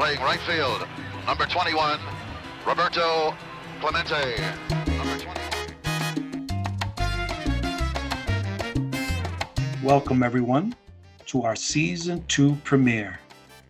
playing 0.00 0.20
right 0.20 0.40
field. 0.40 0.86
Number 1.26 1.44
21, 1.44 2.00
Roberto 2.66 3.36
Clemente. 3.82 4.40
Number 4.96 5.18
21. 5.18 5.36
Welcome, 9.82 10.22
everyone, 10.22 10.74
to 11.26 11.42
our 11.42 11.54
season 11.54 12.24
two 12.28 12.56
premiere. 12.64 13.20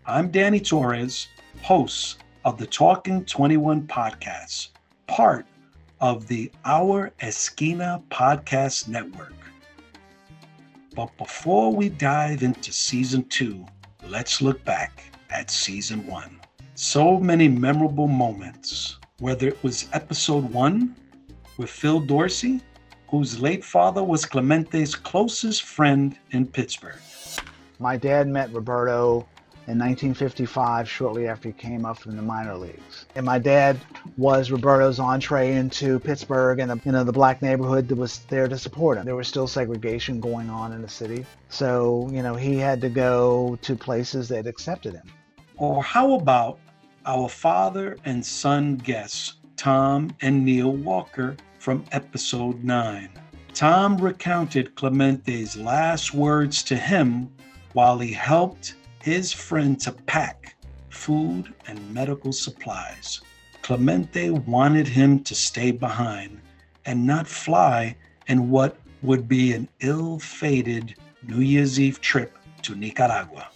I'm 0.06 0.30
Danny 0.30 0.60
Torres, 0.60 1.26
host 1.62 2.22
of 2.44 2.58
the 2.58 2.66
Talking 2.66 3.24
21 3.24 3.88
podcast, 3.88 4.68
part 5.08 5.46
of 6.00 6.28
the 6.28 6.52
Our 6.64 7.10
Esquina 7.22 8.00
podcast 8.08 8.86
network. 8.86 9.34
But 10.94 11.10
before 11.18 11.74
we 11.74 11.88
dive 11.88 12.44
into 12.44 12.72
season 12.72 13.24
two, 13.24 13.66
let's 14.06 14.40
look 14.40 14.64
back 14.64 15.09
at 15.30 15.50
season 15.50 16.06
one. 16.06 16.40
So 16.74 17.18
many 17.18 17.48
memorable 17.48 18.08
moments, 18.08 18.98
whether 19.18 19.48
it 19.48 19.62
was 19.62 19.88
episode 19.92 20.50
one 20.52 20.96
with 21.56 21.70
Phil 21.70 22.00
Dorsey, 22.00 22.60
whose 23.08 23.40
late 23.40 23.64
father 23.64 24.02
was 24.02 24.24
Clemente's 24.24 24.94
closest 24.94 25.64
friend 25.64 26.16
in 26.30 26.46
Pittsburgh. 26.46 27.00
My 27.78 27.96
dad 27.96 28.28
met 28.28 28.52
Roberto 28.52 29.26
in 29.66 29.78
1955, 29.78 30.88
shortly 30.88 31.28
after 31.28 31.48
he 31.48 31.52
came 31.52 31.84
up 31.84 31.98
from 31.98 32.16
the 32.16 32.22
minor 32.22 32.56
leagues. 32.56 33.06
And 33.14 33.24
my 33.24 33.38
dad 33.38 33.78
was 34.16 34.50
Roberto's 34.50 34.98
entree 34.98 35.54
into 35.54 36.00
Pittsburgh 36.00 36.58
and 36.58 36.70
the, 36.70 36.80
you 36.84 36.92
know 36.92 37.04
the 37.04 37.12
black 37.12 37.40
neighborhood 37.40 37.86
that 37.88 37.96
was 37.96 38.20
there 38.28 38.48
to 38.48 38.58
support 38.58 38.98
him. 38.98 39.04
There 39.04 39.16
was 39.16 39.28
still 39.28 39.46
segregation 39.46 40.18
going 40.18 40.50
on 40.50 40.72
in 40.72 40.82
the 40.82 40.88
city, 40.88 41.24
so 41.50 42.08
you 42.10 42.22
know 42.22 42.34
he 42.34 42.56
had 42.56 42.80
to 42.80 42.88
go 42.88 43.58
to 43.62 43.76
places 43.76 44.28
that 44.28 44.46
accepted 44.46 44.94
him. 44.94 45.06
Or 45.60 45.82
how 45.82 46.14
about 46.14 46.58
our 47.04 47.28
father 47.28 47.98
and 48.06 48.24
son 48.24 48.76
guests, 48.76 49.34
Tom 49.58 50.10
and 50.22 50.42
Neil 50.42 50.72
Walker, 50.72 51.36
from 51.58 51.84
episode 51.92 52.64
9? 52.64 53.10
Tom 53.52 53.98
recounted 53.98 54.74
Clemente's 54.74 55.58
last 55.58 56.14
words 56.14 56.62
to 56.62 56.76
him 56.76 57.30
while 57.74 57.98
he 57.98 58.10
helped 58.10 58.76
his 59.02 59.34
friend 59.34 59.78
to 59.82 59.92
pack 59.92 60.56
food 60.88 61.52
and 61.66 61.92
medical 61.92 62.32
supplies. 62.32 63.20
Clemente 63.60 64.30
wanted 64.30 64.88
him 64.88 65.22
to 65.24 65.34
stay 65.34 65.72
behind 65.72 66.40
and 66.86 67.06
not 67.06 67.28
fly 67.28 67.94
in 68.28 68.48
what 68.48 68.78
would 69.02 69.28
be 69.28 69.52
an 69.52 69.68
ill 69.80 70.18
fated 70.20 70.94
New 71.22 71.40
Year's 71.40 71.78
Eve 71.78 72.00
trip 72.00 72.38
to 72.62 72.74
Nicaragua. 72.74 73.49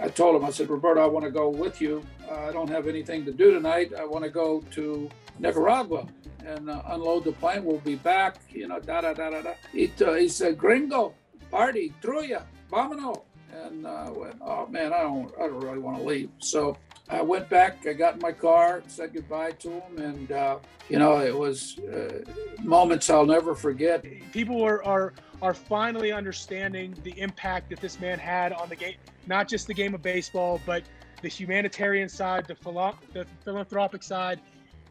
I 0.00 0.08
told 0.08 0.36
him, 0.36 0.44
I 0.44 0.50
said, 0.50 0.70
Roberto, 0.70 1.02
I 1.02 1.06
want 1.06 1.24
to 1.24 1.30
go 1.30 1.48
with 1.48 1.80
you. 1.80 2.04
Uh, 2.30 2.46
I 2.48 2.52
don't 2.52 2.70
have 2.70 2.86
anything 2.86 3.24
to 3.24 3.32
do 3.32 3.52
tonight. 3.52 3.92
I 3.98 4.04
want 4.04 4.24
to 4.24 4.30
go 4.30 4.62
to 4.72 5.08
Nicaragua 5.38 6.06
and 6.46 6.70
uh, 6.70 6.82
unload 6.88 7.24
the 7.24 7.32
plane. 7.32 7.64
We'll 7.64 7.78
be 7.78 7.96
back, 7.96 8.36
you 8.50 8.68
know, 8.68 8.78
da 8.78 9.00
da 9.00 9.12
da 9.12 9.30
da 9.30 9.42
da. 9.42 9.52
He, 9.72 9.92
uh, 10.04 10.14
he 10.14 10.28
said, 10.28 10.56
Gringo, 10.56 11.14
party, 11.50 11.92
truya, 12.00 12.42
vámonos. 12.70 13.22
And 13.64 13.86
uh, 13.86 13.90
I 14.06 14.10
went, 14.10 14.36
oh 14.40 14.66
man, 14.66 14.92
I 14.92 15.00
don't, 15.00 15.32
I 15.36 15.46
don't 15.48 15.60
really 15.60 15.78
want 15.78 15.98
to 15.98 16.04
leave. 16.04 16.30
So 16.38 16.76
I 17.08 17.22
went 17.22 17.48
back. 17.48 17.86
I 17.86 17.94
got 17.94 18.14
in 18.14 18.20
my 18.20 18.32
car, 18.32 18.82
said 18.86 19.14
goodbye 19.14 19.52
to 19.52 19.70
him, 19.70 19.98
and 19.98 20.30
uh, 20.30 20.58
you 20.88 20.98
know, 20.98 21.18
it 21.20 21.36
was 21.36 21.78
moments 22.62 23.08
I'll 23.10 23.26
never 23.26 23.54
forget. 23.54 24.04
People 24.32 24.62
are, 24.62 24.84
are 24.84 25.14
are 25.40 25.54
finally 25.54 26.12
understanding 26.12 26.94
the 27.02 27.18
impact 27.18 27.70
that 27.70 27.80
this 27.80 28.00
man 28.00 28.18
had 28.18 28.52
on 28.52 28.68
the 28.68 28.76
game, 28.76 28.94
not 29.26 29.48
just 29.48 29.66
the 29.66 29.74
game 29.74 29.94
of 29.94 30.02
baseball, 30.02 30.60
but 30.66 30.82
the 31.22 31.28
humanitarian 31.28 32.08
side, 32.08 32.46
the, 32.46 32.54
philo- 32.54 32.98
the 33.12 33.26
philanthropic 33.44 34.02
side. 34.02 34.40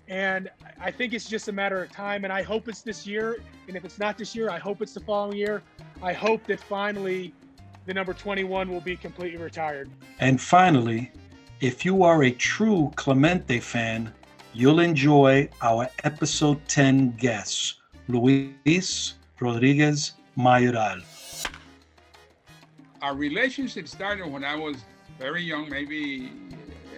And 0.07 0.49
I 0.79 0.89
think 0.91 1.13
it's 1.13 1.27
just 1.27 1.49
a 1.49 1.51
matter 1.51 1.83
of 1.83 1.91
time. 1.91 2.23
And 2.23 2.31
I 2.31 2.41
hope 2.41 2.69
it's 2.69 2.81
this 2.81 3.05
year. 3.05 3.37
And 3.67 3.75
if 3.75 3.83
it's 3.83 3.99
not 3.99 4.17
this 4.17 4.35
year, 4.35 4.49
I 4.49 4.57
hope 4.57 4.81
it's 4.81 4.93
the 4.93 5.01
following 5.01 5.37
year. 5.37 5.63
I 6.01 6.13
hope 6.13 6.45
that 6.45 6.61
finally 6.61 7.33
the 7.85 7.93
number 7.93 8.13
21 8.13 8.69
will 8.69 8.81
be 8.81 8.95
completely 8.95 9.37
retired. 9.37 9.89
And 10.19 10.39
finally, 10.39 11.11
if 11.59 11.83
you 11.83 12.03
are 12.03 12.23
a 12.23 12.31
true 12.31 12.91
Clemente 12.95 13.59
fan, 13.59 14.13
you'll 14.53 14.79
enjoy 14.79 15.49
our 15.61 15.89
episode 16.03 16.65
10 16.67 17.11
guests, 17.17 17.75
Luis 18.07 19.15
Rodriguez 19.39 20.13
Mayoral. 20.37 21.01
Our 23.01 23.15
relationship 23.15 23.87
started 23.87 24.31
when 24.31 24.43
I 24.43 24.55
was 24.55 24.77
very 25.17 25.41
young, 25.41 25.67
maybe 25.67 26.31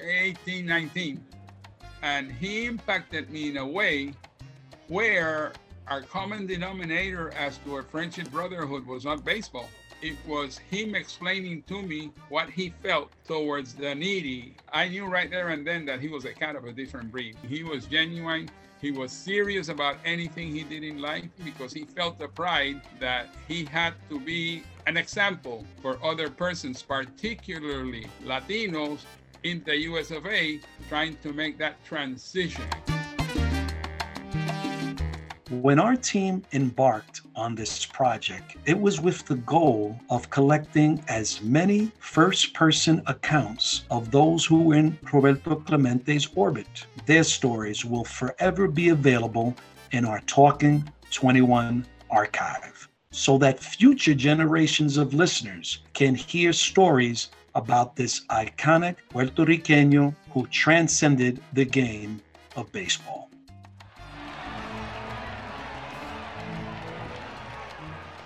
18, 0.05 0.65
19. 0.65 1.23
And 2.01 2.31
he 2.33 2.65
impacted 2.65 3.29
me 3.29 3.49
in 3.49 3.57
a 3.57 3.65
way 3.65 4.13
where 4.89 5.53
our 5.87 6.01
common 6.01 6.47
denominator 6.47 7.31
as 7.33 7.57
to 7.59 7.77
a 7.77 7.83
friendship 7.83 8.29
brotherhood 8.29 8.85
was 8.85 9.05
not 9.05 9.23
baseball. 9.23 9.69
It 10.01 10.17
was 10.27 10.57
him 10.57 10.93
explaining 10.93 11.63
to 11.63 11.81
me 11.81 12.11
what 12.27 12.49
he 12.49 12.73
felt 12.83 13.09
towards 13.25 13.73
the 13.73 13.95
needy. 13.95 14.57
I 14.73 14.89
knew 14.89 15.05
right 15.05 15.29
there 15.29 15.49
and 15.49 15.65
then 15.65 15.85
that 15.85 16.01
he 16.01 16.09
was 16.09 16.25
a 16.25 16.33
cat 16.33 16.57
of 16.57 16.65
a 16.65 16.73
different 16.73 17.09
breed. 17.09 17.37
He 17.47 17.63
was 17.63 17.85
genuine. 17.85 18.49
He 18.81 18.91
was 18.91 19.11
serious 19.11 19.67
about 19.67 19.97
anything 20.05 20.53
he 20.53 20.63
did 20.63 20.83
in 20.83 21.01
life 21.01 21.27
because 21.43 21.73
he 21.73 21.83
felt 21.83 22.17
the 22.17 22.29
pride 22.29 22.81
that 22.99 23.27
he 23.47 23.65
had 23.65 23.93
to 24.09 24.19
be 24.19 24.63
an 24.87 24.95
example 24.95 25.65
for 25.81 26.03
other 26.03 26.29
persons, 26.29 26.81
particularly 26.81 28.07
Latinos 28.23 29.01
in 29.43 29.61
the 29.65 29.77
US 29.89 30.11
of 30.11 30.25
A, 30.25 30.59
trying 30.87 31.17
to 31.23 31.33
make 31.33 31.57
that 31.57 31.83
transition. 31.83 32.98
When 35.49 35.79
our 35.79 35.95
team 35.95 36.43
embarked 36.53 37.21
on 37.35 37.55
this 37.55 37.83
project, 37.83 38.55
it 38.67 38.79
was 38.79 39.01
with 39.01 39.25
the 39.25 39.37
goal 39.37 39.99
of 40.11 40.29
collecting 40.29 41.03
as 41.07 41.41
many 41.41 41.91
first 41.97 42.53
person 42.53 43.01
accounts 43.07 43.83
of 43.89 44.11
those 44.11 44.45
who 44.45 44.61
were 44.61 44.75
in 44.75 44.99
Roberto 45.11 45.55
Clemente's 45.55 46.27
orbit. 46.35 46.85
Their 47.07 47.23
stories 47.23 47.83
will 47.83 48.05
forever 48.05 48.67
be 48.67 48.89
available 48.89 49.55
in 49.91 50.05
our 50.05 50.19
Talking 50.27 50.87
21 51.09 51.83
archive 52.11 52.87
so 53.09 53.39
that 53.39 53.59
future 53.59 54.13
generations 54.13 54.97
of 54.97 55.15
listeners 55.15 55.79
can 55.93 56.13
hear 56.13 56.53
stories 56.53 57.29
about 57.55 57.95
this 57.95 58.23
iconic 58.27 58.97
Puerto 59.09 59.45
Rican 59.45 60.15
who 60.29 60.45
transcended 60.51 61.41
the 61.53 61.65
game 61.65 62.21
of 62.55 62.71
baseball. 62.71 63.28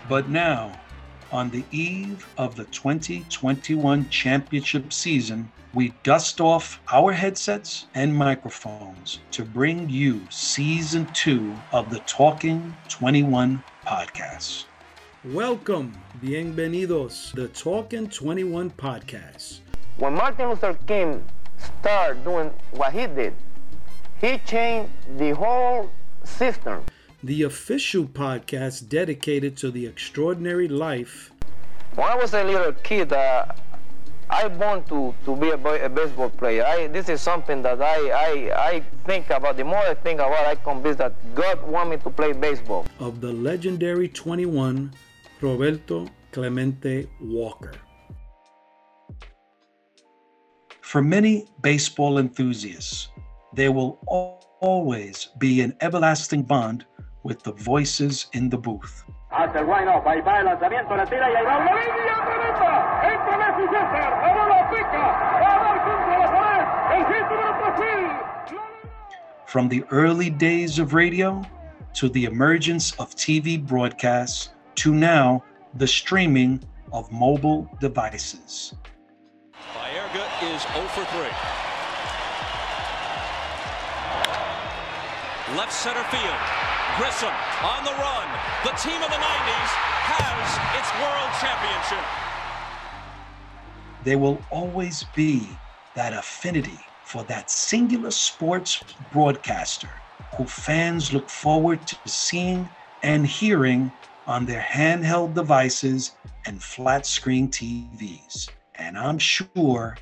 But 0.10 0.28
now, 0.28 0.78
on 1.32 1.50
the 1.50 1.64
eve 1.72 2.28
of 2.38 2.58
the 2.58 2.66
2021 2.66 4.10
championship 4.10 4.92
season, 4.92 5.50
we 5.74 5.94
dust 6.04 6.42
off 6.42 6.82
our 6.92 7.14
headsets 7.14 7.88
and 7.96 8.14
microphones 8.14 9.20
to 9.32 9.46
bring 9.46 9.90
you 9.90 10.20
season 10.30 11.06
two 11.14 11.56
of 11.72 11.90
the 11.90 12.00
Talking 12.00 12.76
21 12.90 13.64
podcast. 13.88 14.66
Welcome, 15.24 15.94
bienvenidos, 16.22 17.34
the 17.34 17.48
Talking 17.48 18.10
21 18.10 18.72
podcast. 18.72 19.62
When 19.96 20.16
Martin 20.16 20.50
Luther 20.50 20.78
King 20.86 21.24
started 21.80 22.26
doing 22.26 22.52
what 22.72 22.92
he 22.92 23.08
did, 23.08 23.34
he 24.20 24.38
changed 24.40 24.92
the 25.18 25.32
whole 25.32 25.90
system 26.26 26.84
the 27.24 27.44
official 27.44 28.04
podcast 28.04 28.90
dedicated 28.90 29.56
to 29.58 29.72
the 29.72 29.86
extraordinary 29.86 30.68
life. 30.68 31.32
When 31.96 32.08
I 32.08 32.16
was 32.16 32.34
a 32.34 32.44
little 32.44 32.74
kid, 32.74 33.14
uh, 33.14 33.46
I 34.30 34.48
want 34.48 34.88
to, 34.90 35.14
to 35.26 35.36
be 35.36 35.50
a, 35.50 35.86
a 35.86 35.90
baseball 35.90 36.30
player. 36.30 36.66
I, 36.66 36.88
this 36.88 37.08
is 37.08 37.22
something 37.22 37.62
that 37.62 37.82
I, 37.82 38.10
I, 38.10 38.70
I 38.72 38.84
think 39.06 39.30
about. 39.30 39.56
The 39.58 39.64
more 39.64 39.78
I 39.78 39.94
think 39.94 40.20
about 40.20 40.48
it, 40.48 40.48
I 40.48 40.56
convinced 40.56 41.00
that 41.00 41.14
God 41.34 41.66
want 41.66 41.92
me 41.92 41.98
to 41.98 42.10
play 42.10 42.34
baseball. 42.34 42.86
Of 43.00 43.22
the 43.22 43.32
legendary 43.32 44.10
21, 44.10 44.94
Roberto 45.40 46.08
Clemente 46.32 47.08
Walker. 47.22 47.74
For 50.82 51.02
many 51.02 51.48
baseball 51.62 52.18
enthusiasts, 52.18 53.08
there 53.54 53.72
will 53.72 54.00
always 54.60 55.30
be 55.38 55.62
an 55.62 55.76
everlasting 55.82 56.44
bond 56.44 56.86
with 57.24 57.42
the 57.44 57.52
voices 57.54 58.28
in 58.34 58.50
the 58.50 58.58
booth. 58.58 59.04
Hace 59.32 59.58
el 59.58 59.66
wind-up, 59.66 60.06
ahí 60.06 60.22
va 60.22 60.40
el 60.40 60.46
lanzamiento, 60.46 60.96
la 60.96 61.06
tira 61.06 61.30
y 61.32 61.36
ahí 61.36 61.44
va 61.46 61.58
una 61.58 61.74
línea 61.74 62.26
tremenda. 62.26 63.02
Entra 63.12 63.38
Messi 63.38 63.68
César, 63.68 64.14
ahora 64.14 64.48
lo 64.48 64.70
pica, 64.70 65.04
va 65.42 65.50
a 65.50 65.60
dar 65.64 65.78
contra 65.84 66.18
la 66.20 66.28
pared, 66.32 66.68
el 66.94 67.04
hit 67.08 67.26
número 67.30 67.76
3000. 67.76 68.12
From 69.48 69.68
the 69.70 69.84
early 69.90 70.30
days 70.30 70.78
of 70.80 70.94
radio 70.94 71.42
to 71.94 72.10
the 72.10 72.26
emergence 72.26 72.94
of 73.00 73.16
TV 73.16 73.58
broadcasts 73.58 74.50
to 74.76 74.94
now 74.94 75.44
the 75.76 75.88
streaming 75.88 76.60
of 76.92 77.10
mobile 77.12 77.68
devices. 77.80 78.76
Baerga 79.74 80.26
is 80.54 80.62
0 80.74 80.88
for 80.90 81.06
3. 81.06 81.28
Left 85.58 85.72
center 85.72 86.04
field. 86.06 86.63
Grissom 86.98 87.34
on 87.64 87.84
the 87.84 87.90
run. 87.90 88.28
The 88.64 88.70
team 88.78 89.02
of 89.02 89.10
the 89.10 89.18
90s 89.18 89.72
has 90.14 90.60
its 90.78 90.90
world 91.02 91.32
championship. 91.42 92.06
There 94.04 94.20
will 94.20 94.40
always 94.52 95.04
be 95.16 95.50
that 95.96 96.14
affinity 96.14 96.80
for 97.04 97.24
that 97.24 97.50
singular 97.50 98.12
sports 98.12 98.84
broadcaster 99.12 99.90
who 100.38 100.46
fans 100.46 101.12
look 101.12 101.30
forward 101.30 101.86
to 101.88 101.98
seeing 102.06 102.70
and 103.02 103.26
hearing 103.26 103.92
on 104.28 104.46
their 104.46 104.62
handheld 104.62 105.34
devices 105.34 106.12
and 106.46 106.62
flat 106.62 107.08
screen 107.08 107.50
TVs. 107.50 108.50
And 108.76 109.00
I'm 109.00 109.18
sure 109.18 109.98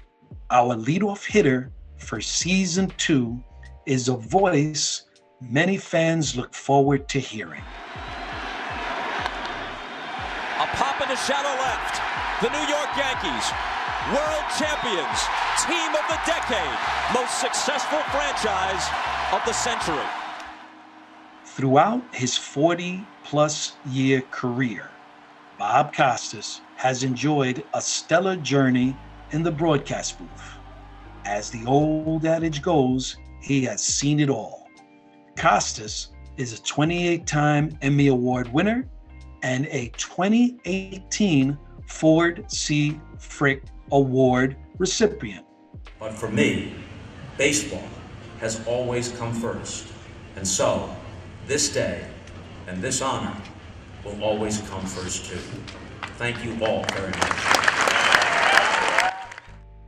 our 0.50 0.76
leadoff 0.76 1.26
hitter 1.26 1.72
for 1.96 2.20
season 2.20 2.92
two 2.98 3.42
is 3.86 4.10
a 4.10 4.18
voice 4.18 5.04
many 5.42 5.78
fans 5.78 6.36
look 6.36 6.54
forward 6.54 7.10
to 7.10 7.20
hearing. 7.20 7.64
A 10.60 10.68
pop 10.78 11.02
in 11.02 11.10
the 11.10 11.16
shallow 11.16 11.58
left. 11.60 12.00
The 12.42 12.50
New 12.50 12.68
York 12.70 12.90
Yankees, 12.96 13.52
world 14.14 14.46
champions, 14.58 15.20
team 15.66 15.90
of 15.94 16.06
the 16.10 16.20
decade, 16.26 16.80
most 17.14 17.40
successful 17.40 18.00
franchise 18.12 18.86
of 19.34 19.42
the 19.46 19.54
century. 19.54 20.06
Throughout 21.46 22.02
his 22.14 22.38
40 22.38 23.06
plus 23.24 23.74
year 23.88 24.22
career, 24.32 24.90
Bob 25.58 25.94
Costas 25.94 26.62
has 26.78 27.04
enjoyed 27.04 27.64
a 27.74 27.82
stellar 27.82 28.36
journey 28.36 28.96
in 29.32 29.44
the 29.44 29.52
broadcast 29.52 30.18
booth. 30.18 30.58
As 31.26 31.52
the 31.52 31.66
old 31.66 32.26
adage 32.26 32.62
goes, 32.62 33.18
he 33.40 33.64
has 33.66 33.84
seen 33.84 34.20
it 34.20 34.30
all. 34.30 34.61
Costas 35.42 36.10
is 36.38 36.54
a 36.54 36.62
28 36.62 37.26
time 37.26 37.76
Emmy 37.82 38.10
Award 38.10 38.54
winner 38.54 38.88
and 39.42 39.66
a 39.72 39.88
2018 39.98 41.58
Ford 41.88 42.46
C. 42.48 43.02
Frick 43.18 43.64
Award 43.92 44.56
recipient. 44.78 45.44
But 46.00 46.14
for 46.14 46.30
me, 46.30 46.76
baseball 47.40 47.88
has 48.40 48.62
always 48.68 49.10
come 49.14 49.34
first. 49.34 49.88
And 50.36 50.48
so, 50.48 50.96
this 51.48 51.74
day 51.74 52.06
and 52.68 52.80
this 52.80 53.02
honor 53.02 53.36
will 54.06 54.24
always 54.24 54.62
come 54.70 54.86
first 54.86 55.26
too. 55.26 55.40
Thank 56.18 56.46
you 56.46 56.52
all 56.64 56.86
very 56.94 57.10
much. 57.10 57.42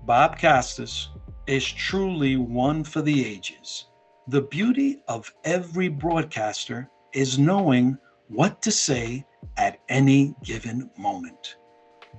Bob 0.03 0.39
Costas 0.39 1.09
is 1.45 1.63
truly 1.63 2.38
one 2.38 2.83
for 2.83 3.03
the 3.03 3.23
ages. 3.23 3.85
The 4.29 4.41
beauty 4.41 5.01
of 5.09 5.33
every 5.43 5.89
broadcaster 5.89 6.89
is 7.11 7.37
knowing 7.37 7.97
what 8.29 8.61
to 8.61 8.71
say 8.71 9.25
at 9.57 9.79
any 9.89 10.33
given 10.43 10.89
moment. 10.97 11.57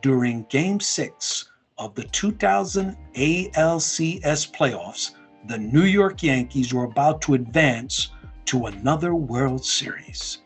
During 0.03 0.43
Game 0.51 0.81
6 0.81 1.51
of 1.79 1.95
the 1.95 2.05
2000 2.05 2.95
ALCS 3.15 4.53
playoffs, 4.53 5.13
the 5.47 5.57
New 5.57 5.85
York 5.85 6.23
Yankees 6.23 6.75
were 6.75 6.85
about 6.85 7.23
to 7.23 7.35
advance 7.35 8.11
to 8.47 8.67
another 8.67 9.15
World 9.15 9.65
Series. 9.65 10.43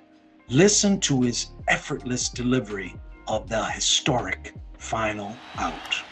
Listen 0.49 1.01
to 1.01 1.23
his 1.23 1.49
effortless 1.67 2.29
delivery 2.29 2.95
of 3.27 3.49
the 3.49 3.65
historic 3.65 4.55
final 4.79 5.35
out. 5.57 6.05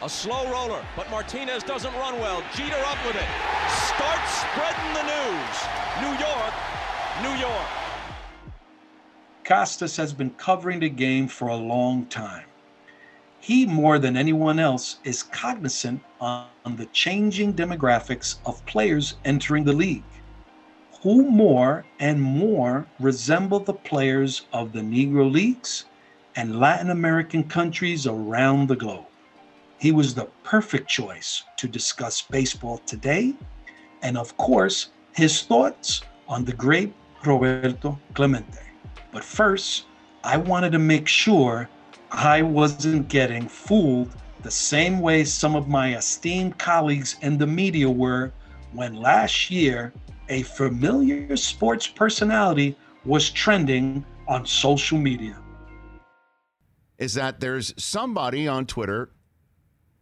A 0.00 0.08
slow 0.08 0.48
roller, 0.48 0.86
but 0.94 1.10
Martinez 1.10 1.64
doesn't 1.64 1.92
run 1.94 2.20
well. 2.20 2.40
Jeter 2.54 2.78
up 2.86 3.04
with 3.04 3.16
it. 3.16 3.28
Starts 3.68 4.30
spreading 4.46 4.94
the 4.94 5.02
news. 5.02 5.56
New 6.00 6.14
York, 6.24 6.54
New 7.20 7.34
York. 7.40 7.68
Costas 9.42 9.96
has 9.96 10.12
been 10.12 10.30
covering 10.30 10.78
the 10.78 10.88
game 10.88 11.26
for 11.26 11.48
a 11.48 11.56
long 11.56 12.06
time. 12.06 12.44
He, 13.40 13.66
more 13.66 13.98
than 13.98 14.16
anyone 14.16 14.60
else, 14.60 15.00
is 15.02 15.24
cognizant 15.24 16.00
on 16.20 16.46
the 16.76 16.86
changing 16.92 17.54
demographics 17.54 18.36
of 18.46 18.64
players 18.66 19.16
entering 19.24 19.64
the 19.64 19.72
league. 19.72 20.04
Who 21.02 21.28
more 21.28 21.84
and 21.98 22.22
more 22.22 22.86
resemble 23.00 23.58
the 23.58 23.74
players 23.74 24.42
of 24.52 24.72
the 24.72 24.80
Negro 24.80 25.28
Leagues 25.28 25.86
and 26.36 26.60
Latin 26.60 26.90
American 26.90 27.42
countries 27.42 28.06
around 28.06 28.68
the 28.68 28.76
globe? 28.76 29.06
He 29.78 29.92
was 29.92 30.14
the 30.14 30.28
perfect 30.42 30.88
choice 30.88 31.44
to 31.56 31.68
discuss 31.68 32.22
baseball 32.22 32.78
today, 32.78 33.34
and 34.02 34.18
of 34.18 34.36
course, 34.36 34.90
his 35.12 35.42
thoughts 35.42 36.02
on 36.26 36.44
the 36.44 36.52
great 36.52 36.92
Roberto 37.24 37.98
Clemente. 38.14 38.60
But 39.12 39.22
first, 39.22 39.84
I 40.24 40.36
wanted 40.36 40.72
to 40.72 40.80
make 40.80 41.06
sure 41.06 41.68
I 42.10 42.42
wasn't 42.42 43.08
getting 43.08 43.48
fooled 43.48 44.10
the 44.42 44.50
same 44.50 45.00
way 45.00 45.24
some 45.24 45.54
of 45.54 45.68
my 45.68 45.96
esteemed 45.96 46.58
colleagues 46.58 47.16
in 47.22 47.38
the 47.38 47.46
media 47.46 47.88
were 47.88 48.32
when 48.72 48.96
last 48.96 49.50
year 49.50 49.92
a 50.28 50.42
familiar 50.42 51.36
sports 51.36 51.86
personality 51.86 52.76
was 53.04 53.30
trending 53.30 54.04
on 54.26 54.44
social 54.44 54.98
media. 54.98 55.36
Is 56.98 57.14
that 57.14 57.40
there's 57.40 57.72
somebody 57.76 58.48
on 58.48 58.66
Twitter, 58.66 59.10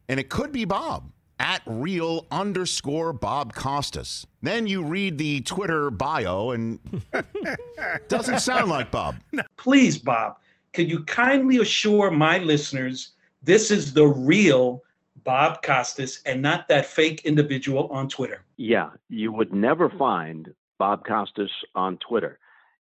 and 0.08 0.20
it 0.20 0.28
could 0.28 0.52
be 0.52 0.64
Bob 0.64 1.10
at 1.38 1.62
real 1.66 2.26
underscore 2.30 3.12
Bob 3.12 3.54
Costas. 3.54 4.26
Then 4.42 4.66
you 4.66 4.82
read 4.82 5.18
the 5.18 5.40
Twitter 5.42 5.90
bio 5.90 6.50
and 6.50 6.78
doesn't 8.08 8.40
sound 8.40 8.70
like 8.70 8.90
Bob. 8.90 9.16
Please, 9.56 9.98
Bob, 9.98 10.38
could 10.72 10.90
you 10.90 11.04
kindly 11.04 11.58
assure 11.58 12.10
my 12.10 12.38
listeners 12.38 13.12
this 13.42 13.70
is 13.70 13.92
the 13.92 14.06
real 14.06 14.82
Bob 15.24 15.62
Costas 15.62 16.20
and 16.24 16.40
not 16.40 16.68
that 16.68 16.86
fake 16.86 17.24
individual 17.24 17.88
on 17.88 18.08
Twitter? 18.08 18.42
Yeah, 18.56 18.90
you 19.08 19.32
would 19.32 19.52
never 19.52 19.90
find 19.90 20.54
Bob 20.78 21.04
Costas 21.04 21.50
on 21.74 21.98
Twitter 21.98 22.38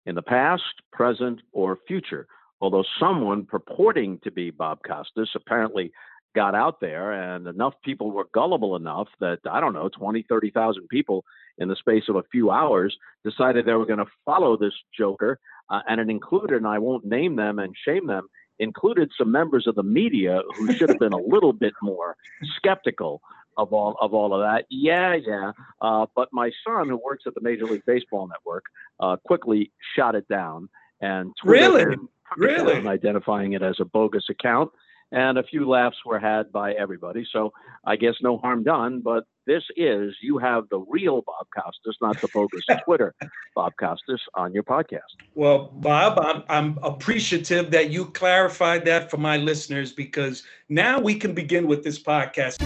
in 0.06 0.14
the 0.14 0.22
past, 0.22 0.62
present, 0.92 1.40
or 1.52 1.78
future. 1.86 2.26
Although 2.60 2.84
someone 2.98 3.44
purporting 3.44 4.18
to 4.20 4.30
be 4.30 4.50
Bob 4.50 4.80
Costas 4.86 5.30
apparently 5.34 5.92
got 6.34 6.54
out 6.54 6.80
there 6.80 7.12
and 7.12 7.46
enough 7.46 7.74
people 7.84 8.10
were 8.10 8.26
gullible 8.32 8.76
enough 8.76 9.08
that 9.20 9.38
i 9.50 9.60
don't 9.60 9.72
know 9.72 9.88
20 9.88 10.24
30,000 10.28 10.88
people 10.88 11.24
in 11.58 11.68
the 11.68 11.76
space 11.76 12.04
of 12.08 12.16
a 12.16 12.22
few 12.30 12.50
hours 12.50 12.96
decided 13.24 13.66
they 13.66 13.72
were 13.72 13.86
going 13.86 13.98
to 13.98 14.10
follow 14.24 14.56
this 14.56 14.74
joker 14.96 15.38
uh, 15.70 15.80
and 15.88 16.00
it 16.00 16.08
included 16.08 16.56
and 16.56 16.66
i 16.66 16.78
won't 16.78 17.04
name 17.04 17.36
them 17.36 17.58
and 17.58 17.74
shame 17.84 18.06
them 18.06 18.28
included 18.60 19.10
some 19.16 19.32
members 19.32 19.66
of 19.66 19.74
the 19.74 19.82
media 19.82 20.42
who 20.56 20.72
should 20.74 20.90
have 20.90 20.98
been 20.98 21.12
a 21.12 21.16
little 21.26 21.52
bit 21.52 21.72
more 21.82 22.16
skeptical 22.56 23.20
of 23.56 23.72
all 23.72 23.96
of 24.00 24.14
all 24.14 24.32
of 24.32 24.40
that. 24.40 24.66
Yeah 24.70 25.14
yeah 25.14 25.52
uh, 25.80 26.06
but 26.14 26.28
my 26.32 26.50
son 26.64 26.88
who 26.88 27.00
works 27.02 27.24
at 27.26 27.34
the 27.34 27.40
major 27.40 27.64
league 27.64 27.84
baseball 27.86 28.28
network 28.28 28.64
uh, 29.00 29.16
quickly 29.26 29.72
shot 29.96 30.14
it 30.14 30.28
down 30.28 30.68
and 31.00 31.32
really? 31.44 31.96
really? 32.36 32.86
identifying 32.86 33.54
it 33.54 33.62
as 33.62 33.76
a 33.80 33.84
bogus 33.84 34.26
account 34.30 34.70
and 35.12 35.38
a 35.38 35.42
few 35.42 35.68
laughs 35.68 35.96
were 36.04 36.18
had 36.18 36.52
by 36.52 36.72
everybody. 36.72 37.26
So 37.32 37.52
I 37.84 37.96
guess 37.96 38.14
no 38.22 38.38
harm 38.38 38.62
done. 38.62 39.00
But 39.00 39.24
this 39.46 39.62
is 39.76 40.14
you 40.22 40.38
have 40.38 40.68
the 40.70 40.78
real 40.78 41.22
Bob 41.22 41.46
Costas, 41.56 41.96
not 42.00 42.20
the 42.20 42.28
bogus 42.32 42.64
Twitter 42.84 43.14
Bob 43.54 43.72
Costas, 43.78 44.20
on 44.34 44.52
your 44.52 44.62
podcast. 44.62 45.00
Well, 45.34 45.70
Bob, 45.74 46.18
I'm, 46.20 46.42
I'm 46.48 46.78
appreciative 46.82 47.70
that 47.72 47.90
you 47.90 48.06
clarified 48.06 48.84
that 48.84 49.10
for 49.10 49.16
my 49.16 49.36
listeners 49.36 49.92
because 49.92 50.44
now 50.68 51.00
we 51.00 51.14
can 51.16 51.34
begin 51.34 51.66
with 51.66 51.82
this 51.82 52.00
podcast. 52.00 52.58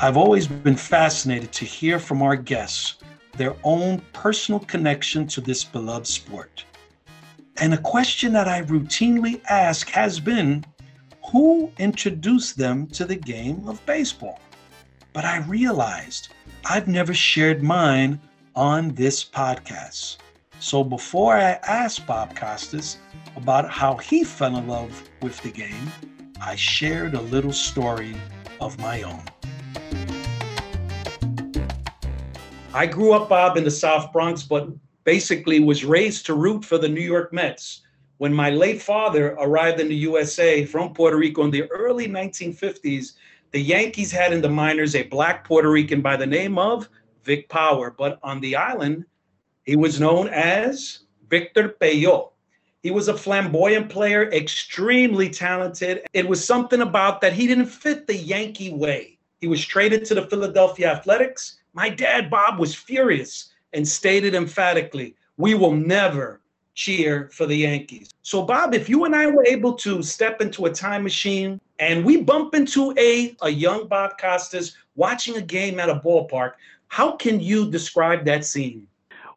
I've 0.00 0.16
always 0.16 0.48
been 0.48 0.76
fascinated 0.76 1.52
to 1.52 1.64
hear 1.64 1.98
from 1.98 2.20
our 2.22 2.36
guests 2.36 2.96
their 3.36 3.56
own 3.62 4.00
personal 4.12 4.60
connection 4.60 5.26
to 5.26 5.40
this 5.40 5.64
beloved 5.64 6.06
sport. 6.06 6.64
And 7.58 7.72
a 7.72 7.78
question 7.78 8.32
that 8.32 8.48
I 8.48 8.62
routinely 8.62 9.40
ask 9.48 9.88
has 9.90 10.18
been 10.18 10.64
who 11.30 11.70
introduced 11.78 12.56
them 12.56 12.86
to 12.88 13.04
the 13.04 13.14
game 13.16 13.66
of 13.68 13.84
baseball? 13.86 14.40
But 15.12 15.24
I 15.24 15.38
realized 15.38 16.30
I've 16.64 16.88
never 16.88 17.14
shared 17.14 17.62
mine 17.62 18.20
on 18.56 18.88
this 18.94 19.24
podcast. 19.24 20.16
So 20.58 20.82
before 20.82 21.36
I 21.36 21.58
asked 21.66 22.06
Bob 22.06 22.34
Costas 22.34 22.98
about 23.36 23.70
how 23.70 23.96
he 23.98 24.24
fell 24.24 24.56
in 24.56 24.66
love 24.66 25.08
with 25.22 25.40
the 25.42 25.50
game, 25.50 25.92
I 26.40 26.56
shared 26.56 27.14
a 27.14 27.20
little 27.20 27.52
story 27.52 28.16
of 28.60 28.78
my 28.78 29.02
own. 29.02 29.22
I 32.72 32.86
grew 32.86 33.12
up, 33.12 33.28
Bob, 33.28 33.56
in 33.56 33.62
the 33.62 33.70
South 33.70 34.12
Bronx, 34.12 34.42
but 34.42 34.68
basically 35.04 35.60
was 35.60 35.84
raised 35.84 36.26
to 36.26 36.34
root 36.34 36.64
for 36.64 36.78
the 36.78 36.88
New 36.88 37.02
York 37.02 37.32
Mets. 37.32 37.82
when 38.18 38.32
my 38.32 38.48
late 38.48 38.80
father 38.80 39.32
arrived 39.40 39.80
in 39.80 39.88
the 39.88 39.94
USA 39.94 40.64
from 40.64 40.94
Puerto 40.94 41.16
Rico 41.16 41.42
in 41.42 41.50
the 41.50 41.68
early 41.70 42.06
1950s, 42.06 43.14
the 43.50 43.60
Yankees 43.60 44.12
had 44.12 44.32
in 44.32 44.40
the 44.40 44.48
minors 44.48 44.94
a 44.94 45.02
black 45.02 45.44
Puerto 45.44 45.70
Rican 45.70 46.00
by 46.00 46.16
the 46.16 46.26
name 46.26 46.56
of 46.56 46.88
Vic 47.24 47.48
Power, 47.48 47.90
but 47.90 48.18
on 48.22 48.40
the 48.40 48.54
island, 48.54 49.04
he 49.64 49.76
was 49.76 49.98
known 50.00 50.28
as 50.28 51.00
Victor 51.28 51.70
Peyo. 51.80 52.30
He 52.82 52.90
was 52.90 53.08
a 53.08 53.16
flamboyant 53.16 53.88
player, 53.88 54.30
extremely 54.30 55.28
talented. 55.28 56.06
It 56.12 56.28
was 56.28 56.44
something 56.44 56.82
about 56.82 57.20
that 57.20 57.32
he 57.32 57.46
didn't 57.46 57.66
fit 57.66 58.06
the 58.06 58.16
Yankee 58.16 58.72
way. 58.72 59.18
He 59.40 59.48
was 59.48 59.64
traded 59.64 60.04
to 60.04 60.14
the 60.14 60.26
Philadelphia 60.26 60.92
Athletics. 60.92 61.58
My 61.72 61.88
dad, 61.88 62.30
Bob, 62.30 62.60
was 62.60 62.74
furious 62.74 63.53
and 63.74 63.86
stated 63.86 64.34
emphatically, 64.34 65.14
We 65.36 65.54
will 65.54 65.74
never 65.74 66.40
cheer 66.74 67.28
for 67.32 67.46
the 67.46 67.56
Yankees. 67.56 68.10
So, 68.22 68.42
Bob, 68.42 68.74
if 68.74 68.88
you 68.88 69.04
and 69.04 69.14
I 69.14 69.26
were 69.26 69.44
able 69.46 69.74
to 69.74 70.02
step 70.02 70.40
into 70.40 70.66
a 70.66 70.70
time 70.70 71.02
machine 71.02 71.60
and 71.78 72.04
we 72.04 72.22
bump 72.22 72.54
into 72.54 72.94
a, 72.98 73.36
a 73.42 73.50
young 73.50 73.86
Bob 73.86 74.18
Costas 74.18 74.76
watching 74.96 75.36
a 75.36 75.40
game 75.40 75.78
at 75.78 75.88
a 75.88 75.96
ballpark, 75.96 76.52
how 76.88 77.16
can 77.16 77.40
you 77.40 77.70
describe 77.70 78.24
that 78.24 78.44
scene? 78.44 78.86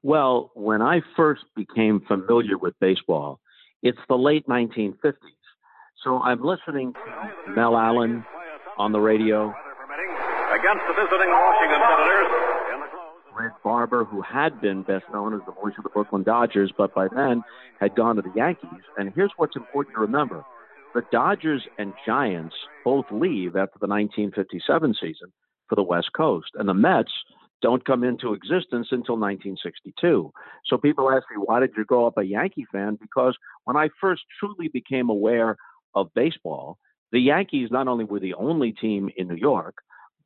Well, 0.03 0.51
when 0.53 0.81
I 0.81 1.01
first 1.15 1.43
became 1.55 1.99
familiar 2.01 2.57
with 2.57 2.79
baseball, 2.79 3.39
it's 3.81 3.97
the 4.07 4.17
late 4.17 4.47
1950s. 4.47 5.15
So 6.03 6.19
I'm 6.19 6.43
listening 6.43 6.93
to 6.93 7.51
Mel 7.51 7.75
Allen 7.75 8.23
on 8.77 8.91
the 8.91 8.99
radio. 8.99 9.49
Against 9.49 10.83
the 10.87 10.93
visiting 10.93 11.29
Washington 11.29 11.81
Senators. 11.81 12.47
Red 13.37 13.51
Barber, 13.63 14.03
who 14.03 14.21
had 14.21 14.59
been 14.61 14.83
best 14.83 15.05
known 15.13 15.33
as 15.33 15.41
the 15.45 15.51
voice 15.51 15.73
of 15.77 15.83
the 15.83 15.89
Brooklyn 15.89 16.23
Dodgers, 16.23 16.71
but 16.75 16.93
by 16.93 17.07
then 17.07 17.43
had 17.79 17.95
gone 17.95 18.15
to 18.15 18.21
the 18.21 18.31
Yankees. 18.35 18.81
And 18.97 19.13
here's 19.13 19.31
what's 19.37 19.55
important 19.55 19.95
to 19.95 20.01
remember 20.01 20.43
the 20.95 21.03
Dodgers 21.11 21.63
and 21.77 21.93
Giants 22.05 22.55
both 22.83 23.05
leave 23.11 23.55
after 23.55 23.77
the 23.79 23.87
1957 23.87 24.95
season 24.99 25.31
for 25.69 25.75
the 25.75 25.83
West 25.83 26.09
Coast, 26.15 26.51
and 26.55 26.67
the 26.67 26.73
Mets 26.73 27.11
don't 27.61 27.85
come 27.85 28.03
into 28.03 28.33
existence 28.33 28.87
until 28.91 29.17
1962. 29.17 30.31
So 30.65 30.77
people 30.77 31.11
ask 31.11 31.25
me, 31.29 31.37
why 31.43 31.59
did 31.59 31.71
you 31.75 31.85
grow 31.85 32.07
up 32.07 32.17
a 32.17 32.23
Yankee 32.23 32.65
fan? 32.71 32.97
Because 32.99 33.35
when 33.65 33.75
I 33.75 33.89
first 33.99 34.23
truly 34.39 34.69
became 34.69 35.09
aware 35.09 35.57
of 35.95 36.13
baseball, 36.13 36.77
the 37.11 37.19
Yankees 37.19 37.69
not 37.71 37.87
only 37.87 38.05
were 38.05 38.19
the 38.19 38.35
only 38.35 38.71
team 38.71 39.09
in 39.17 39.27
New 39.27 39.35
York, 39.35 39.75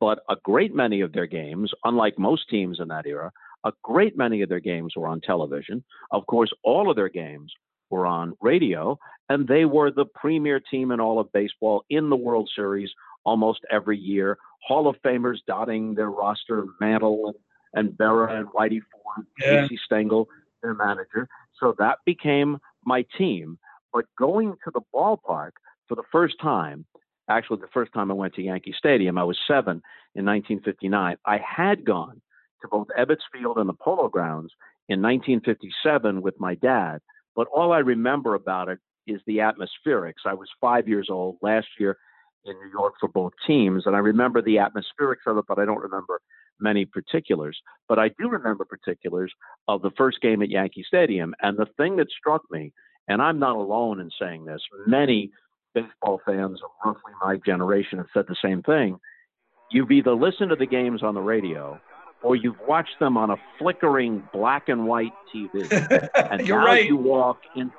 but 0.02 0.18
a 0.28 0.34
great 0.42 0.74
many 0.74 1.00
of 1.00 1.12
their 1.12 1.28
games, 1.28 1.70
unlike 1.84 2.18
most 2.18 2.50
teams 2.50 2.80
in 2.80 2.88
that 2.88 3.06
era, 3.06 3.30
a 3.62 3.72
great 3.84 4.18
many 4.18 4.42
of 4.42 4.48
their 4.48 4.58
games 4.58 4.94
were 4.96 5.06
on 5.06 5.20
television. 5.20 5.84
Of 6.10 6.26
course, 6.26 6.52
all 6.64 6.90
of 6.90 6.96
their 6.96 7.08
games 7.08 7.52
were 7.88 8.04
on 8.04 8.34
radio, 8.40 8.98
and 9.28 9.46
they 9.46 9.64
were 9.64 9.92
the 9.92 10.06
premier 10.06 10.58
team 10.58 10.90
in 10.90 10.98
all 10.98 11.20
of 11.20 11.32
baseball 11.32 11.84
in 11.88 12.10
the 12.10 12.16
World 12.16 12.50
Series 12.52 12.90
almost 13.24 13.60
every 13.70 13.96
year. 13.96 14.38
Hall 14.66 14.88
of 14.88 14.96
Famers 15.06 15.36
dotting 15.46 15.94
their 15.94 16.10
roster, 16.10 16.64
Mantle 16.80 17.28
and, 17.72 17.88
and 17.88 17.96
Berra 17.96 18.36
and 18.36 18.48
Whitey 18.48 18.80
Ford, 18.90 19.24
Yeah. 19.38 19.62
Casey 19.68 19.78
Stengel, 19.84 20.26
their 20.64 20.74
manager. 20.74 21.28
So 21.60 21.76
that 21.78 21.98
became 22.04 22.58
my 22.84 23.06
team. 23.16 23.56
But 23.92 24.06
going 24.18 24.54
to 24.64 24.72
the 24.74 24.80
ballpark 24.92 25.52
for 25.86 25.94
the 25.94 26.02
first 26.10 26.34
time, 26.42 26.86
actually 27.28 27.60
the 27.60 27.68
first 27.72 27.92
time 27.92 28.10
I 28.10 28.14
went 28.14 28.34
to 28.34 28.42
Yankee 28.42 28.74
Stadium, 28.76 29.18
I 29.18 29.24
was 29.24 29.38
seven 29.46 29.82
in 30.14 30.24
1959. 30.24 31.16
I 31.24 31.38
had 31.38 31.84
gone 31.84 32.20
to 32.62 32.68
both 32.68 32.88
Ebbets 32.98 33.22
Field 33.32 33.58
and 33.58 33.68
the 33.68 33.74
Polo 33.74 34.08
Grounds 34.08 34.52
in 34.88 35.02
1957 35.02 36.22
with 36.22 36.38
my 36.38 36.54
dad, 36.56 36.98
but 37.34 37.48
all 37.54 37.72
I 37.72 37.78
remember 37.78 38.34
about 38.34 38.68
it 38.68 38.78
is 39.06 39.20
the 39.26 39.38
atmospherics. 39.38 40.26
I 40.26 40.34
was 40.34 40.48
five 40.60 40.88
years 40.88 41.08
old 41.10 41.36
last 41.42 41.66
year 41.78 41.96
in 42.44 42.54
New 42.54 42.70
York 42.70 42.94
for 43.00 43.08
both 43.08 43.32
teams, 43.46 43.84
and 43.86 43.94
I 43.96 44.00
remember 44.00 44.42
the 44.42 44.56
atmospherics 44.56 45.26
of 45.26 45.38
it, 45.38 45.44
but 45.48 45.58
I 45.58 45.64
don't 45.64 45.80
remember 45.80 46.20
many 46.60 46.84
particulars. 46.84 47.58
But 47.88 47.98
I 47.98 48.08
do 48.08 48.28
remember 48.28 48.64
particulars 48.64 49.32
of 49.68 49.82
the 49.82 49.90
first 49.96 50.20
game 50.20 50.42
at 50.42 50.50
Yankee 50.50 50.84
Stadium. 50.86 51.34
And 51.42 51.56
the 51.56 51.66
thing 51.76 51.96
that 51.96 52.08
struck 52.10 52.42
me, 52.50 52.72
and 53.08 53.20
I'm 53.20 53.38
not 53.38 53.56
alone 53.56 54.00
in 54.00 54.10
saying 54.20 54.44
this, 54.44 54.62
many 54.86 55.30
baseball 55.74 56.20
fans 56.24 56.60
of 56.62 56.70
roughly 56.84 57.12
my 57.22 57.36
generation 57.44 57.98
have 57.98 58.08
said 58.14 58.26
the 58.28 58.36
same 58.42 58.62
thing. 58.62 58.98
You've 59.70 59.90
either 59.90 60.12
listened 60.14 60.50
to 60.50 60.56
the 60.56 60.66
games 60.66 61.02
on 61.02 61.14
the 61.14 61.20
radio 61.20 61.80
or 62.22 62.36
you've 62.36 62.60
watched 62.68 62.98
them 63.00 63.16
on 63.16 63.30
a 63.30 63.36
flickering 63.58 64.22
black 64.32 64.68
and 64.68 64.86
white 64.86 65.12
TV. 65.34 66.08
And 66.30 66.46
You're 66.46 66.60
now 66.60 66.66
right. 66.66 66.86
you 66.86 66.96
walk 66.96 67.40
in 67.56 67.70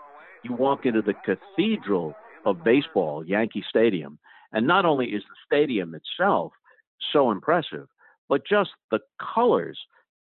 you 0.43 0.53
walk 0.53 0.85
into 0.85 1.01
the 1.01 1.13
cathedral 1.13 2.15
of 2.45 2.63
baseball, 2.63 3.25
Yankee 3.25 3.63
Stadium. 3.69 4.19
And 4.51 4.67
not 4.67 4.85
only 4.85 5.07
is 5.07 5.23
the 5.23 5.35
stadium 5.45 5.95
itself 5.95 6.51
so 7.11 7.31
impressive, 7.31 7.87
but 8.27 8.45
just 8.45 8.71
the 8.91 8.99
colors, 9.33 9.79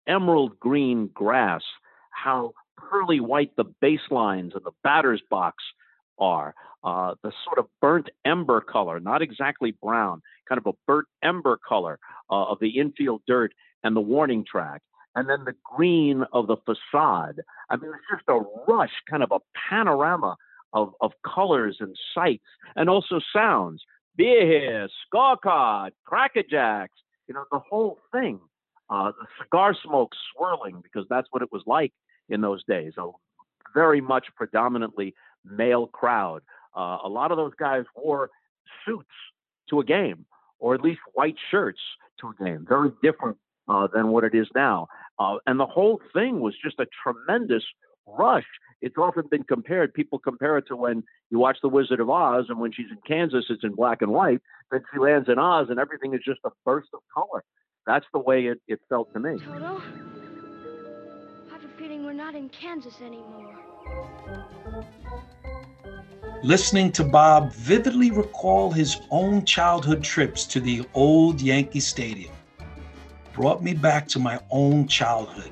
emerald 0.09 0.59
green 0.59 1.11
grass, 1.13 1.63
how 2.11 2.55
pearly 2.79 3.21
white 3.21 3.55
the 3.57 3.67
baselines 3.83 4.55
and 4.55 4.65
the 4.65 4.73
batter's 4.83 5.23
box 5.31 5.63
are, 6.19 6.55
uh, 6.85 7.15
the 7.23 7.33
sort 7.45 7.59
of 7.59 7.67
burnt 7.81 8.09
ember 8.25 8.61
color, 8.61 9.01
not 9.01 9.23
exactly 9.23 9.73
brown, 9.83 10.23
kind 10.49 10.59
of 10.59 10.67
a 10.67 10.77
burnt 10.87 11.09
ember 11.23 11.59
color 11.69 11.99
uh, 12.31 12.45
of 12.45 12.59
the 12.61 12.79
infield 12.79 13.23
dirt 13.27 13.53
and 13.83 13.97
the 13.97 14.01
warning 14.01 14.45
track. 14.51 14.83
And 15.15 15.29
then 15.29 15.45
the 15.45 15.55
green 15.65 16.25
of 16.33 16.47
the 16.47 16.57
facade. 16.59 17.41
I 17.71 17.77
mean, 17.77 17.91
it's 17.91 18.05
just 18.11 18.29
a 18.29 18.41
rush, 18.71 18.93
kind 19.09 19.23
of 19.23 19.33
a 19.33 19.39
panorama 19.69 20.37
of, 20.75 20.93
of 21.01 21.13
colors 21.25 21.79
and 21.81 21.97
sights 22.15 22.45
and 22.77 22.91
also 22.91 23.21
sounds. 23.33 23.83
Beer 24.15 24.47
here, 24.47 24.89
scorecard, 25.13 25.91
crackerjacks, 26.07 26.89
you 27.29 27.35
know, 27.35 27.45
the 27.51 27.59
whole 27.59 27.99
thing. 28.13 28.39
Uh, 28.89 29.13
the 29.19 29.27
cigar 29.43 29.75
smoke 29.85 30.13
swirling 30.33 30.81
because 30.83 31.07
that's 31.11 31.27
what 31.31 31.43
it 31.43 31.51
was 31.51 31.63
like 31.67 31.93
in 32.29 32.41
those 32.41 32.63
days. 32.65 32.93
A 32.99 33.11
very 33.75 34.01
much 34.01 34.27
predominantly 34.37 35.15
male 35.51 35.87
crowd. 35.87 36.43
Uh, 36.77 36.99
a 37.05 37.09
lot 37.09 37.31
of 37.31 37.37
those 37.37 37.55
guys 37.59 37.85
wore 37.95 38.31
suits 38.85 39.09
to 39.71 39.81
a 39.81 39.85
game, 39.85 40.27
or 40.59 40.75
at 40.75 40.81
least 40.81 41.01
white 41.15 41.37
shirts 41.51 41.81
to 42.21 42.29
a 42.29 42.45
game. 42.45 42.67
Very 42.69 42.91
different 43.03 43.37
uh, 43.69 43.89
than 43.93 44.09
what 44.09 44.25
it 44.25 44.35
is 44.35 44.49
now. 44.55 44.89
Uh, 45.19 45.37
and 45.47 45.59
the 45.59 45.67
whole 45.67 46.01
thing 46.13 46.41
was 46.41 46.55
just 46.63 46.79
a 46.79 46.87
tremendous 47.03 47.65
rush. 48.07 48.45
It's 48.83 48.97
often 48.99 49.25
been 49.31 49.43
compared, 49.43 49.95
people 49.95 50.19
compare 50.19 50.59
it 50.59 50.67
to 50.69 50.77
when 50.77 51.03
you 51.31 51.39
watch 51.39 51.57
The 51.63 51.69
Wizard 51.69 51.99
of 51.99 52.11
Oz, 52.11 52.47
and 52.49 52.61
when 52.61 52.73
she's 52.73 52.91
in 52.91 52.99
Kansas, 53.07 53.47
it's 53.49 53.65
in 53.65 53.75
black 53.75 54.03
and 54.03 54.13
white. 54.13 54.41
Then 54.71 54.83
she 54.93 55.01
lands 55.01 55.29
in 55.29 55.39
Oz, 55.39 55.69
and 55.71 55.79
everything 55.79 56.15
is 56.15 56.21
just 56.25 56.41
a 56.45 56.51
burst 56.65 56.89
of 56.93 57.01
color. 57.13 57.43
That's 57.87 58.05
the 58.13 58.19
way 58.19 58.47
it, 58.47 58.61
it 58.69 58.81
felt 58.89 59.13
to 59.15 59.21
me. 59.21 59.39
Toto, 59.39 59.81
I 61.49 61.53
have 61.53 61.65
a 61.65 61.69
feeling 61.79 62.05
we're 62.05 62.13
not 62.13 62.35
in 62.35 62.49
Kansas 62.51 63.01
anymore. 63.01 63.57
Listening 66.43 66.93
to 66.93 67.05
Bob 67.05 67.53
vividly 67.53 68.11
recall 68.11 68.71
his 68.71 68.99
own 69.11 69.45
childhood 69.45 70.05
trips 70.05 70.45
to 70.47 70.61
the 70.61 70.85
old 70.95 71.41
Yankee 71.41 71.81
Stadium 71.81 72.33
brought 73.33 73.63
me 73.63 73.75
back 73.75 74.09
to 74.09 74.19
my 74.19 74.41
own 74.51 74.89
childhood. 74.89 75.51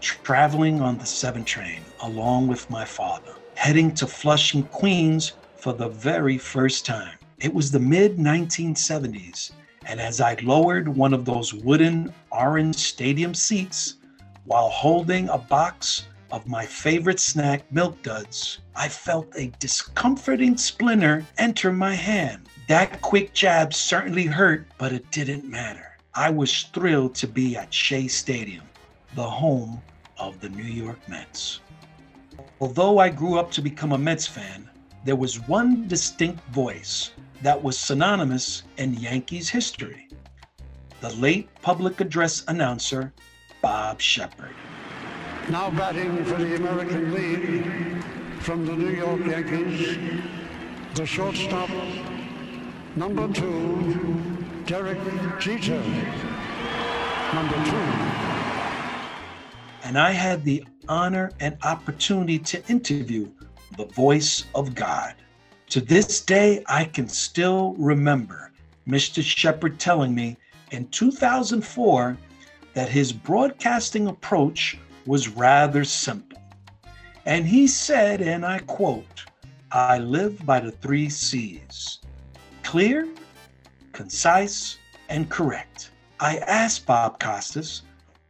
Traveling 0.00 0.80
on 0.80 0.98
the 0.98 1.06
7 1.06 1.44
train 1.44 1.80
along 2.02 2.48
with 2.48 2.68
my 2.68 2.84
father, 2.84 3.34
heading 3.54 3.94
to 3.94 4.06
Flushing, 4.06 4.64
Queens 4.64 5.32
for 5.56 5.72
the 5.72 5.88
very 5.88 6.36
first 6.36 6.84
time. 6.84 7.16
It 7.38 7.52
was 7.52 7.70
the 7.70 7.80
mid 7.80 8.18
1970s, 8.18 9.52
and 9.86 10.00
as 10.00 10.20
I 10.20 10.34
lowered 10.42 10.88
one 10.88 11.14
of 11.14 11.24
those 11.24 11.52
wooden 11.52 12.12
orange 12.30 12.76
stadium 12.76 13.34
seats, 13.34 13.96
while 14.44 14.68
holding 14.68 15.28
a 15.28 15.38
box 15.38 16.06
of 16.30 16.46
my 16.46 16.66
favorite 16.66 17.20
snack, 17.20 17.70
Milk 17.72 18.02
Duds, 18.02 18.58
I 18.74 18.88
felt 18.88 19.32
a 19.36 19.52
discomforting 19.58 20.56
splinter 20.56 21.24
enter 21.38 21.72
my 21.72 21.94
hand. 21.94 22.48
That 22.68 23.00
quick 23.02 23.34
jab 23.34 23.72
certainly 23.74 24.26
hurt, 24.26 24.66
but 24.78 24.92
it 24.92 25.10
didn't 25.10 25.44
matter. 25.44 25.96
I 26.14 26.30
was 26.30 26.62
thrilled 26.72 27.14
to 27.16 27.26
be 27.26 27.56
at 27.56 27.72
Shea 27.72 28.08
Stadium, 28.08 28.64
the 29.14 29.28
home 29.28 29.80
of 30.18 30.40
the 30.40 30.48
New 30.48 30.62
York 30.62 30.98
Mets. 31.08 31.60
Although 32.60 32.98
I 32.98 33.10
grew 33.10 33.38
up 33.38 33.50
to 33.52 33.62
become 33.62 33.92
a 33.92 33.98
Mets 33.98 34.26
fan, 34.26 34.68
there 35.04 35.16
was 35.16 35.46
one 35.48 35.86
distinct 35.86 36.42
voice 36.48 37.12
that 37.44 37.62
was 37.62 37.78
synonymous 37.78 38.62
in 38.78 38.94
Yankees 38.94 39.50
history 39.50 40.08
the 41.00 41.14
late 41.16 41.50
public 41.60 42.00
address 42.00 42.44
announcer, 42.48 43.12
Bob 43.60 44.00
Shepard. 44.00 44.54
Now 45.50 45.68
batting 45.68 46.24
for 46.24 46.38
the 46.38 46.56
American 46.56 47.12
League 47.12 48.02
from 48.40 48.64
the 48.64 48.72
New 48.72 48.88
York 48.88 49.20
Yankees, 49.26 49.98
the 50.94 51.04
shortstop, 51.04 51.68
number 52.96 53.30
two, 53.34 54.16
Derek 54.64 54.98
Jeter. 55.38 55.82
Number 57.34 57.56
two. 57.66 57.86
and 59.84 59.98
I 59.98 60.12
had 60.12 60.42
the 60.44 60.64
honor 60.88 61.32
and 61.40 61.58
opportunity 61.62 62.38
to 62.38 62.66
interview 62.68 63.30
the 63.76 63.84
voice 63.84 64.46
of 64.54 64.74
God. 64.74 65.14
To 65.74 65.80
this 65.80 66.20
day, 66.20 66.62
I 66.68 66.84
can 66.84 67.08
still 67.08 67.74
remember 67.76 68.52
Mr. 68.86 69.24
Shepard 69.24 69.80
telling 69.80 70.14
me 70.14 70.36
in 70.70 70.86
2004 70.90 72.16
that 72.74 72.88
his 72.88 73.12
broadcasting 73.12 74.06
approach 74.06 74.78
was 75.04 75.30
rather 75.30 75.82
simple. 75.82 76.38
And 77.26 77.44
he 77.44 77.66
said, 77.66 78.22
and 78.22 78.46
I 78.46 78.60
quote, 78.60 79.24
I 79.72 79.98
live 79.98 80.46
by 80.46 80.60
the 80.60 80.70
three 80.70 81.08
C's 81.08 81.98
clear, 82.62 83.08
concise, 83.92 84.78
and 85.08 85.28
correct. 85.28 85.90
I 86.20 86.36
asked 86.36 86.86
Bob 86.86 87.18
Costas 87.18 87.82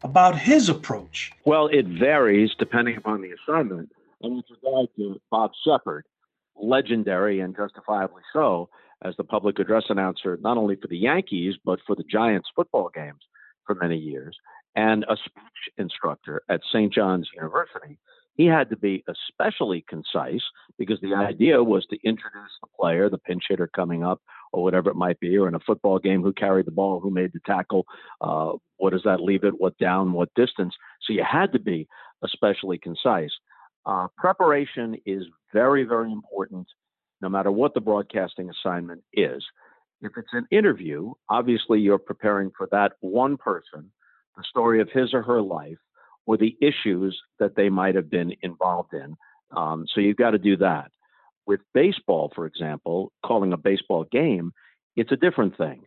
about 0.02 0.38
his 0.38 0.70
approach. 0.70 1.30
Well, 1.44 1.66
it 1.66 1.84
varies 1.84 2.52
depending 2.58 2.96
upon 2.96 3.20
the 3.20 3.32
assignment. 3.32 3.90
And 4.22 4.36
with 4.36 4.46
regard 4.50 4.88
to 4.96 5.20
Bob 5.30 5.52
Shepard, 5.62 6.06
legendary 6.56 7.40
and 7.40 7.56
justifiably 7.56 8.23
so 8.32 8.68
as 9.02 9.14
the 9.16 9.25
public 9.25 9.58
address 9.58 9.84
announcer, 9.88 10.38
not 10.40 10.56
only 10.56 10.76
for 10.76 10.88
the 10.88 10.96
Yankees, 10.96 11.54
but 11.64 11.78
for 11.87 11.94
the 11.94 12.04
Giants 12.04 12.49
football 12.54 12.90
games 12.94 13.20
for 13.66 13.75
many 13.75 13.96
years, 13.96 14.37
and 14.75 15.04
a 15.04 15.16
speech 15.16 15.75
instructor 15.78 16.42
at 16.49 16.61
St. 16.73 16.92
John's 16.92 17.28
University, 17.34 17.99
he 18.37 18.46
had 18.46 18.68
to 18.70 18.76
be 18.76 19.04
especially 19.08 19.84
concise 19.88 20.42
because 20.76 20.99
the 21.00 21.14
idea 21.14 21.62
was 21.62 21.87
to 21.87 21.96
introduce 22.04 22.50
the 22.61 22.68
player, 22.78 23.08
the 23.08 23.18
pinch 23.18 23.44
hitter 23.49 23.68
coming 23.68 24.02
up, 24.02 24.20
or 24.52 24.62
whatever 24.62 24.90
it 24.90 24.96
might 24.96 25.20
be, 25.20 25.38
or 25.38 25.46
in 25.46 25.54
a 25.54 25.61
football 25.61 25.99
game, 25.99 26.23
who 26.23 26.32
carried 26.32 26.66
the 26.66 26.73
ball, 26.73 26.99
who 27.00 27.11
made 27.11 27.32
the 27.32 27.40
tackle, 27.46 27.84
uh, 28.20 28.52
what 28.78 28.90
does 28.90 29.02
that 29.04 29.20
leave 29.20 29.44
it, 29.44 29.54
what 29.58 29.78
down, 29.78 30.12
what 30.12 30.34
distance. 30.34 30.75
So 31.02 31.12
you 31.12 31.25
had 31.28 31.52
to 31.52 31.61
be 31.61 31.87
especially 32.25 32.78
concise. 32.78 33.30
Uh, 33.86 34.08
preparation 34.16 34.96
is 35.04 35.24
very, 35.52 35.84
very 35.84 36.10
important 36.10 36.66
no 37.20 37.28
matter 37.28 37.50
what 37.50 37.74
the 37.74 37.80
broadcasting 37.80 38.50
assignment 38.50 39.02
is. 39.12 39.42
If 40.02 40.12
it's 40.16 40.32
an 40.32 40.46
interview, 40.50 41.12
obviously 41.30 41.80
you're 41.80 41.98
preparing 41.98 42.50
for 42.56 42.68
that 42.70 42.92
one 43.00 43.36
person, 43.36 43.90
the 44.36 44.44
story 44.48 44.80
of 44.80 44.90
his 44.92 45.14
or 45.14 45.22
her 45.22 45.40
life, 45.40 45.78
or 46.26 46.36
the 46.36 46.56
issues 46.60 47.18
that 47.38 47.56
they 47.56 47.68
might 47.68 47.94
have 47.94 48.10
been 48.10 48.34
involved 48.42 48.92
in. 48.92 49.16
Um, 49.56 49.86
so 49.92 50.00
you've 50.00 50.16
got 50.16 50.32
to 50.32 50.38
do 50.38 50.56
that. 50.58 50.90
With 51.46 51.60
baseball, 51.72 52.32
for 52.34 52.46
example, 52.46 53.12
calling 53.24 53.52
a 53.52 53.58
baseball 53.58 54.04
game, 54.10 54.52
it's 54.96 55.12
a 55.12 55.16
different 55.16 55.56
thing. 55.56 55.82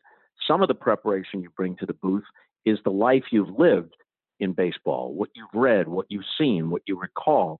Some 0.47 0.61
of 0.61 0.67
the 0.67 0.75
preparation 0.75 1.41
you 1.41 1.49
bring 1.55 1.75
to 1.77 1.85
the 1.85 1.93
booth 1.93 2.25
is 2.65 2.79
the 2.83 2.91
life 2.91 3.23
you've 3.31 3.59
lived 3.59 3.95
in 4.39 4.53
baseball, 4.53 5.13
what 5.13 5.29
you've 5.35 5.53
read, 5.53 5.87
what 5.87 6.05
you've 6.09 6.25
seen, 6.37 6.69
what 6.69 6.83
you 6.85 6.99
recall, 6.99 7.59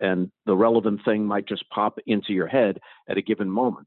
and 0.00 0.30
the 0.46 0.56
relevant 0.56 1.00
thing 1.04 1.24
might 1.24 1.46
just 1.46 1.68
pop 1.70 1.98
into 2.06 2.32
your 2.32 2.46
head 2.46 2.78
at 3.08 3.16
a 3.16 3.22
given 3.22 3.50
moment. 3.50 3.86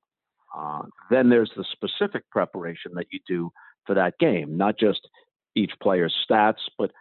Uh, 0.55 0.83
then 1.09 1.29
there's 1.29 1.51
the 1.55 1.65
specific 1.71 2.29
preparation 2.29 2.91
that 2.95 3.07
you 3.11 3.19
do 3.27 3.51
for 3.85 3.95
that 3.95 4.17
game, 4.19 4.57
not 4.57 4.77
just 4.77 5.07
each 5.55 5.71
player's 5.81 6.13
stats, 6.29 6.59
but 6.77 6.91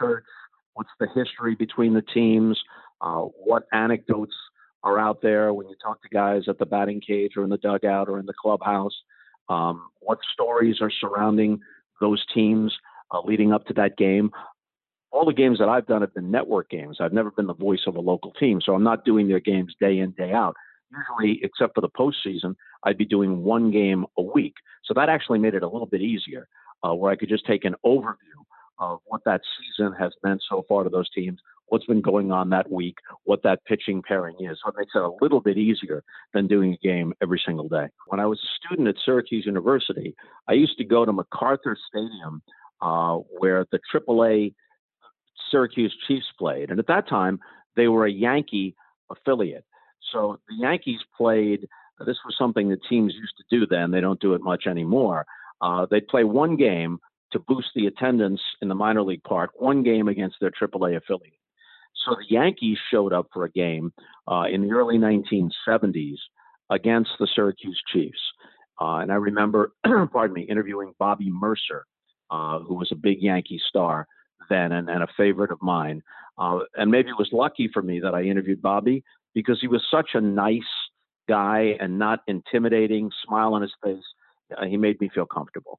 research, 0.00 0.24
what's 0.74 0.90
the 0.98 1.08
history 1.14 1.54
between 1.54 1.94
the 1.94 2.02
teams, 2.02 2.58
uh, 3.00 3.20
what 3.20 3.64
anecdotes 3.72 4.34
are 4.82 4.98
out 4.98 5.20
there 5.20 5.52
when 5.52 5.68
you 5.68 5.76
talk 5.82 6.00
to 6.02 6.08
guys 6.08 6.42
at 6.48 6.58
the 6.58 6.66
batting 6.66 7.00
cage 7.00 7.32
or 7.36 7.44
in 7.44 7.50
the 7.50 7.58
dugout 7.58 8.08
or 8.08 8.18
in 8.18 8.26
the 8.26 8.34
clubhouse, 8.40 8.94
um, 9.48 9.90
what 10.00 10.18
stories 10.32 10.76
are 10.80 10.90
surrounding 10.90 11.60
those 12.00 12.24
teams 12.32 12.74
uh, 13.10 13.20
leading 13.24 13.52
up 13.52 13.66
to 13.66 13.74
that 13.74 13.96
game. 13.96 14.30
All 15.12 15.24
the 15.24 15.32
games 15.32 15.58
that 15.58 15.68
I've 15.68 15.86
done 15.86 16.02
have 16.02 16.14
been 16.14 16.30
network 16.30 16.70
games. 16.70 16.98
I've 17.00 17.12
never 17.12 17.30
been 17.30 17.46
the 17.46 17.54
voice 17.54 17.82
of 17.86 17.96
a 17.96 18.00
local 18.00 18.32
team, 18.32 18.60
so 18.64 18.74
I'm 18.74 18.84
not 18.84 19.04
doing 19.04 19.28
their 19.28 19.40
games 19.40 19.74
day 19.80 19.98
in, 19.98 20.12
day 20.12 20.32
out. 20.32 20.54
Usually, 20.90 21.40
except 21.42 21.74
for 21.74 21.80
the 21.80 21.88
postseason, 21.88 22.54
I'd 22.84 22.98
be 22.98 23.04
doing 23.04 23.42
one 23.42 23.70
game 23.70 24.06
a 24.18 24.22
week. 24.22 24.54
So 24.84 24.94
that 24.94 25.08
actually 25.08 25.38
made 25.38 25.54
it 25.54 25.62
a 25.62 25.68
little 25.68 25.86
bit 25.86 26.00
easier, 26.00 26.48
uh, 26.82 26.94
where 26.94 27.12
I 27.12 27.16
could 27.16 27.28
just 27.28 27.46
take 27.46 27.64
an 27.64 27.74
overview 27.84 28.16
of 28.78 29.00
what 29.04 29.22
that 29.24 29.42
season 29.58 29.92
has 29.98 30.12
meant 30.24 30.42
so 30.48 30.64
far 30.68 30.84
to 30.84 30.90
those 30.90 31.10
teams, 31.10 31.38
what's 31.66 31.86
been 31.86 32.00
going 32.00 32.32
on 32.32 32.50
that 32.50 32.70
week, 32.70 32.96
what 33.24 33.42
that 33.42 33.64
pitching 33.64 34.02
pairing 34.02 34.36
is. 34.40 34.58
So 34.62 34.70
it 34.70 34.74
makes 34.78 34.92
it 34.94 35.02
a 35.02 35.12
little 35.20 35.40
bit 35.40 35.58
easier 35.58 36.02
than 36.32 36.46
doing 36.46 36.72
a 36.72 36.86
game 36.86 37.12
every 37.22 37.40
single 37.44 37.68
day. 37.68 37.88
When 38.08 38.20
I 38.20 38.26
was 38.26 38.40
a 38.40 38.50
student 38.66 38.88
at 38.88 38.96
Syracuse 39.04 39.46
University, 39.46 40.14
I 40.48 40.52
used 40.52 40.78
to 40.78 40.84
go 40.84 41.04
to 41.04 41.12
MacArthur 41.12 41.76
Stadium 41.88 42.42
uh, 42.80 43.16
where 43.38 43.66
the 43.70 43.80
AAA 43.94 44.54
Syracuse 45.50 45.94
Chiefs 46.06 46.26
played. 46.38 46.70
And 46.70 46.78
at 46.78 46.86
that 46.86 47.08
time, 47.08 47.40
they 47.76 47.88
were 47.88 48.06
a 48.06 48.12
Yankee 48.12 48.74
affiliate. 49.10 49.64
So 50.12 50.38
the 50.48 50.56
Yankees 50.56 51.00
played, 51.16 51.68
this 52.06 52.18
was 52.24 52.34
something 52.38 52.68
that 52.70 52.84
teams 52.88 53.14
used 53.14 53.34
to 53.38 53.58
do 53.58 53.66
then. 53.66 53.90
They 53.90 54.00
don't 54.00 54.20
do 54.20 54.34
it 54.34 54.42
much 54.42 54.66
anymore. 54.66 55.26
Uh, 55.60 55.86
they'd 55.90 56.08
play 56.08 56.24
one 56.24 56.56
game 56.56 56.98
to 57.32 57.38
boost 57.38 57.68
the 57.74 57.86
attendance 57.86 58.40
in 58.60 58.68
the 58.68 58.74
minor 58.74 59.02
league 59.02 59.22
park, 59.22 59.50
one 59.54 59.82
game 59.82 60.08
against 60.08 60.36
their 60.40 60.50
AAA 60.50 60.96
affiliate. 60.96 61.34
So 62.04 62.16
the 62.16 62.34
Yankees 62.34 62.78
showed 62.90 63.12
up 63.12 63.26
for 63.32 63.44
a 63.44 63.50
game 63.50 63.92
uh, 64.26 64.44
in 64.50 64.62
the 64.62 64.72
early 64.72 64.98
1970s 64.98 66.16
against 66.70 67.10
the 67.18 67.28
Syracuse 67.34 67.80
Chiefs. 67.92 68.20
Uh, 68.80 68.98
and 68.98 69.12
I 69.12 69.16
remember, 69.16 69.72
pardon 69.84 70.32
me, 70.32 70.42
interviewing 70.42 70.94
Bobby 70.98 71.30
Murcer, 71.30 71.82
uh, 72.30 72.60
who 72.60 72.74
was 72.74 72.90
a 72.90 72.96
big 72.96 73.20
Yankee 73.20 73.60
star 73.68 74.06
then 74.48 74.72
and, 74.72 74.88
and 74.88 75.02
a 75.02 75.08
favorite 75.16 75.50
of 75.50 75.60
mine. 75.62 76.02
Uh, 76.38 76.60
and 76.76 76.90
maybe 76.90 77.10
it 77.10 77.18
was 77.18 77.28
lucky 77.32 77.68
for 77.72 77.82
me 77.82 78.00
that 78.00 78.14
I 78.14 78.22
interviewed 78.22 78.62
Bobby 78.62 79.04
because 79.34 79.60
he 79.60 79.68
was 79.68 79.82
such 79.90 80.10
a 80.14 80.20
nice 80.20 80.62
guy 81.28 81.76
and 81.80 81.98
not 81.98 82.20
intimidating, 82.26 83.10
smile 83.24 83.54
on 83.54 83.62
his 83.62 83.72
face. 83.84 84.02
Uh, 84.56 84.64
he 84.64 84.76
made 84.76 85.00
me 85.00 85.10
feel 85.14 85.26
comfortable. 85.26 85.78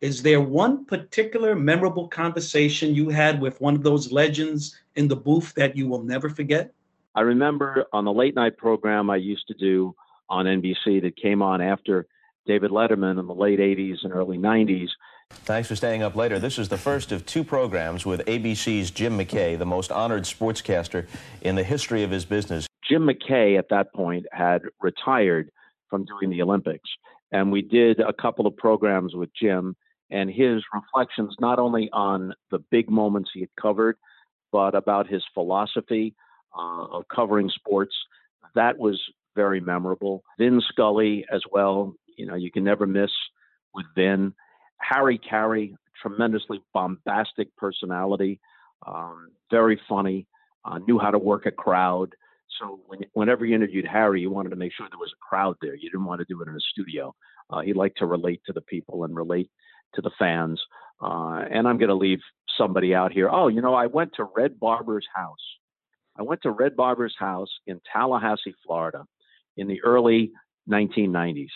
Is 0.00 0.22
there 0.22 0.40
one 0.40 0.84
particular 0.84 1.54
memorable 1.54 2.08
conversation 2.08 2.94
you 2.94 3.08
had 3.08 3.40
with 3.40 3.60
one 3.60 3.74
of 3.74 3.84
those 3.84 4.10
legends 4.10 4.76
in 4.96 5.08
the 5.08 5.16
booth 5.16 5.54
that 5.54 5.76
you 5.76 5.86
will 5.88 6.02
never 6.02 6.28
forget? 6.28 6.72
I 7.14 7.20
remember 7.20 7.86
on 7.92 8.04
the 8.04 8.12
late 8.12 8.34
night 8.34 8.56
program 8.56 9.10
I 9.10 9.16
used 9.16 9.46
to 9.48 9.54
do 9.54 9.94
on 10.28 10.46
NBC 10.46 11.02
that 11.02 11.16
came 11.16 11.42
on 11.42 11.60
after 11.60 12.06
David 12.46 12.70
Letterman 12.70 13.20
in 13.20 13.26
the 13.26 13.34
late 13.34 13.60
80s 13.60 13.98
and 14.02 14.12
early 14.12 14.38
90s. 14.38 14.88
Thanks 15.44 15.68
for 15.68 15.76
staying 15.76 16.02
up 16.02 16.14
later. 16.14 16.38
This 16.38 16.58
is 16.58 16.68
the 16.68 16.78
first 16.78 17.12
of 17.12 17.26
two 17.26 17.44
programs 17.44 18.06
with 18.06 18.24
ABC's 18.26 18.90
Jim 18.90 19.18
McKay, 19.18 19.58
the 19.58 19.66
most 19.66 19.90
honored 19.90 20.24
sportscaster 20.24 21.06
in 21.40 21.56
the 21.56 21.64
history 21.64 22.02
of 22.02 22.10
his 22.10 22.24
business. 22.24 22.66
Jim 22.88 23.08
McKay 23.08 23.58
at 23.58 23.68
that 23.70 23.92
point 23.94 24.26
had 24.32 24.62
retired 24.80 25.50
from 25.90 26.04
doing 26.04 26.30
the 26.30 26.42
Olympics. 26.42 26.88
And 27.32 27.50
we 27.50 27.62
did 27.62 28.00
a 28.00 28.12
couple 28.12 28.46
of 28.46 28.56
programs 28.56 29.14
with 29.14 29.30
Jim 29.34 29.74
and 30.10 30.30
his 30.30 30.62
reflections 30.72 31.34
not 31.40 31.58
only 31.58 31.88
on 31.92 32.34
the 32.50 32.58
big 32.70 32.90
moments 32.90 33.30
he 33.32 33.40
had 33.40 33.48
covered, 33.60 33.96
but 34.52 34.74
about 34.74 35.08
his 35.08 35.24
philosophy 35.32 36.14
uh, 36.56 36.84
of 36.84 37.04
covering 37.08 37.50
sports. 37.50 37.94
That 38.54 38.78
was 38.78 39.00
very 39.34 39.60
memorable. 39.60 40.22
Vin 40.38 40.60
Scully 40.68 41.24
as 41.32 41.42
well. 41.50 41.94
You 42.18 42.26
know, 42.26 42.34
you 42.34 42.50
can 42.50 42.64
never 42.64 42.86
miss 42.86 43.10
with 43.74 43.86
Vin. 43.94 44.34
Harry 44.82 45.18
Caray, 45.18 45.74
tremendously 46.00 46.60
bombastic 46.74 47.54
personality, 47.56 48.40
um, 48.86 49.30
very 49.50 49.80
funny, 49.88 50.26
uh, 50.64 50.78
knew 50.78 50.98
how 50.98 51.10
to 51.10 51.18
work 51.18 51.46
a 51.46 51.50
crowd. 51.50 52.14
So 52.60 52.80
when, 52.86 53.00
whenever 53.12 53.44
you 53.44 53.54
interviewed 53.54 53.86
Harry, 53.86 54.20
you 54.20 54.30
wanted 54.30 54.50
to 54.50 54.56
make 54.56 54.72
sure 54.72 54.86
there 54.90 54.98
was 54.98 55.12
a 55.12 55.24
crowd 55.24 55.56
there. 55.60 55.74
You 55.74 55.90
didn't 55.90 56.04
want 56.04 56.20
to 56.20 56.26
do 56.28 56.40
it 56.42 56.48
in 56.48 56.54
a 56.54 56.60
studio. 56.72 57.14
Uh, 57.50 57.60
he 57.60 57.72
liked 57.72 57.98
to 57.98 58.06
relate 58.06 58.40
to 58.46 58.52
the 58.52 58.60
people 58.60 59.04
and 59.04 59.14
relate 59.14 59.50
to 59.94 60.02
the 60.02 60.10
fans. 60.18 60.60
Uh, 61.00 61.44
and 61.50 61.66
I'm 61.66 61.78
going 61.78 61.88
to 61.88 61.94
leave 61.94 62.20
somebody 62.56 62.94
out 62.94 63.12
here. 63.12 63.28
Oh, 63.30 63.48
you 63.48 63.60
know, 63.60 63.74
I 63.74 63.86
went 63.86 64.12
to 64.16 64.24
Red 64.24 64.58
Barber's 64.60 65.06
house. 65.14 65.36
I 66.16 66.22
went 66.22 66.42
to 66.42 66.50
Red 66.50 66.76
Barber's 66.76 67.16
house 67.18 67.48
in 67.66 67.80
Tallahassee, 67.92 68.54
Florida, 68.66 69.04
in 69.56 69.66
the 69.66 69.82
early 69.82 70.32
1990s, 70.70 71.46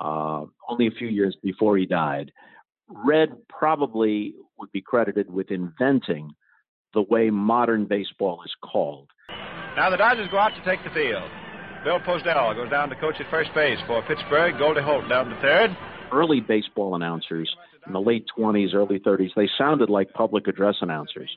uh, 0.00 0.44
only 0.68 0.86
a 0.86 0.92
few 0.92 1.08
years 1.08 1.36
before 1.42 1.76
he 1.76 1.86
died. 1.86 2.32
Red 2.88 3.30
probably 3.48 4.34
would 4.58 4.70
be 4.72 4.80
credited 4.80 5.30
with 5.30 5.50
inventing 5.50 6.30
the 6.94 7.02
way 7.02 7.30
modern 7.30 7.86
baseball 7.86 8.42
is 8.44 8.52
called. 8.62 9.08
Now 9.76 9.90
the 9.90 9.96
Dodgers 9.96 10.28
go 10.30 10.38
out 10.38 10.52
to 10.56 10.64
take 10.64 10.82
the 10.84 10.90
field. 10.90 11.28
Bill 11.84 12.00
Posedel 12.00 12.54
goes 12.56 12.70
down 12.70 12.88
to 12.88 12.96
coach 12.96 13.16
at 13.20 13.30
first 13.30 13.50
base 13.54 13.78
for 13.86 14.02
Pittsburgh. 14.02 14.58
Goldie 14.58 14.80
Holt 14.80 15.08
down 15.08 15.28
to 15.28 15.40
third. 15.40 15.76
Early 16.12 16.40
baseball 16.40 16.94
announcers 16.94 17.54
in 17.86 17.92
the 17.92 18.00
late 18.00 18.24
20s, 18.36 18.74
early 18.74 18.98
30s, 18.98 19.30
they 19.36 19.48
sounded 19.56 19.88
like 19.90 20.12
public 20.12 20.48
address 20.48 20.76
announcers. 20.80 21.30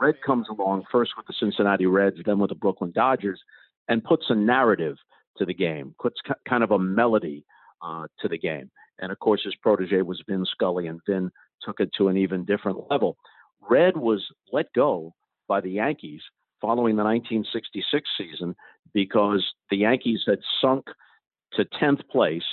Red 0.00 0.16
comes 0.24 0.48
along 0.48 0.84
first 0.90 1.12
with 1.16 1.26
the 1.26 1.34
Cincinnati 1.38 1.86
Reds, 1.86 2.16
then 2.24 2.38
with 2.38 2.48
the 2.48 2.56
Brooklyn 2.56 2.92
Dodgers, 2.92 3.40
and 3.88 4.02
puts 4.02 4.24
a 4.28 4.34
narrative 4.34 4.96
to 5.36 5.44
the 5.44 5.54
game, 5.54 5.94
puts 6.00 6.16
kind 6.48 6.64
of 6.64 6.70
a 6.70 6.78
melody 6.78 7.44
uh, 7.80 8.06
to 8.20 8.28
the 8.28 8.38
game. 8.38 8.70
And 9.02 9.10
of 9.10 9.18
course, 9.18 9.42
his 9.44 9.56
protege 9.56 10.00
was 10.02 10.22
Vin 10.26 10.46
Scully, 10.46 10.86
and 10.86 11.00
Vin 11.06 11.30
took 11.60 11.80
it 11.80 11.90
to 11.98 12.08
an 12.08 12.16
even 12.16 12.44
different 12.44 12.78
level. 12.88 13.18
Red 13.68 13.96
was 13.96 14.24
let 14.52 14.72
go 14.72 15.12
by 15.48 15.60
the 15.60 15.72
Yankees 15.72 16.22
following 16.60 16.94
the 16.96 17.02
1966 17.02 18.08
season 18.16 18.54
because 18.94 19.44
the 19.70 19.78
Yankees 19.78 20.22
had 20.26 20.38
sunk 20.60 20.86
to 21.54 21.64
10th 21.64 22.08
place. 22.08 22.44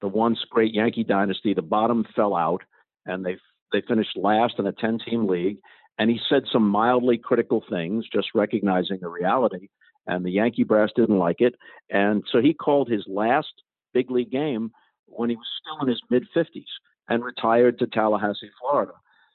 The 0.00 0.08
once 0.08 0.40
great 0.50 0.74
Yankee 0.74 1.04
dynasty, 1.04 1.54
the 1.54 1.62
bottom 1.62 2.04
fell 2.14 2.34
out, 2.34 2.62
and 3.06 3.24
they 3.24 3.36
they 3.72 3.82
finished 3.88 4.16
last 4.16 4.54
in 4.58 4.66
a 4.66 4.72
10-team 4.72 5.26
league. 5.26 5.58
And 5.98 6.10
he 6.10 6.18
said 6.28 6.42
some 6.52 6.68
mildly 6.68 7.16
critical 7.16 7.62
things, 7.70 8.04
just 8.12 8.28
recognizing 8.34 8.98
the 9.00 9.08
reality. 9.08 9.68
And 10.06 10.26
the 10.26 10.32
Yankee 10.32 10.64
brass 10.64 10.90
didn't 10.96 11.18
like 11.18 11.40
it, 11.40 11.54
and 11.88 12.24
so 12.32 12.42
he 12.42 12.54
called 12.54 12.90
his 12.90 13.04
last 13.06 13.52
big 13.94 14.10
league 14.10 14.32
game 14.32 14.72
when 15.16 15.30
he 15.30 15.36
was 15.36 15.46
still 15.60 15.80
in 15.82 15.88
his 15.88 16.00
mid 16.10 16.26
50s 16.34 16.64
and 17.08 17.24
retired 17.24 17.78
to 17.78 17.86
Tallahassee, 17.86 18.50
Florida. 18.60 18.92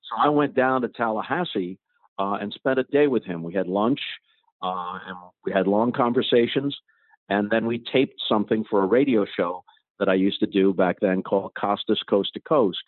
So 0.10 0.22
I 0.22 0.30
went 0.30 0.56
down 0.56 0.82
to 0.82 0.88
Tallahassee 0.88 1.78
uh, 2.18 2.38
and 2.42 2.54
spent 2.54 2.80
a 2.80 2.84
day 2.84 3.08
with 3.08 3.24
him. 3.24 3.44
We 3.44 3.54
had 3.54 3.68
lunch 3.68 4.00
uh, 4.62 5.00
and 5.06 5.18
we 5.46 5.52
had 5.52 5.68
long 5.68 5.92
conversations, 5.92 6.76
and 7.30 7.50
then 7.50 7.66
we 7.66 7.84
taped 7.92 8.22
something 8.28 8.64
for 8.70 8.84
a 8.84 8.88
radio 8.88 9.26
show 9.26 9.64
that 10.00 10.10
I 10.10 10.14
used 10.16 10.40
to 10.40 10.48
do 10.48 10.74
back 10.74 10.98
then 11.02 11.22
called 11.24 11.54
Costas 11.60 12.02
Coast 12.10 12.32
to 12.34 12.40
Coast. 12.40 12.84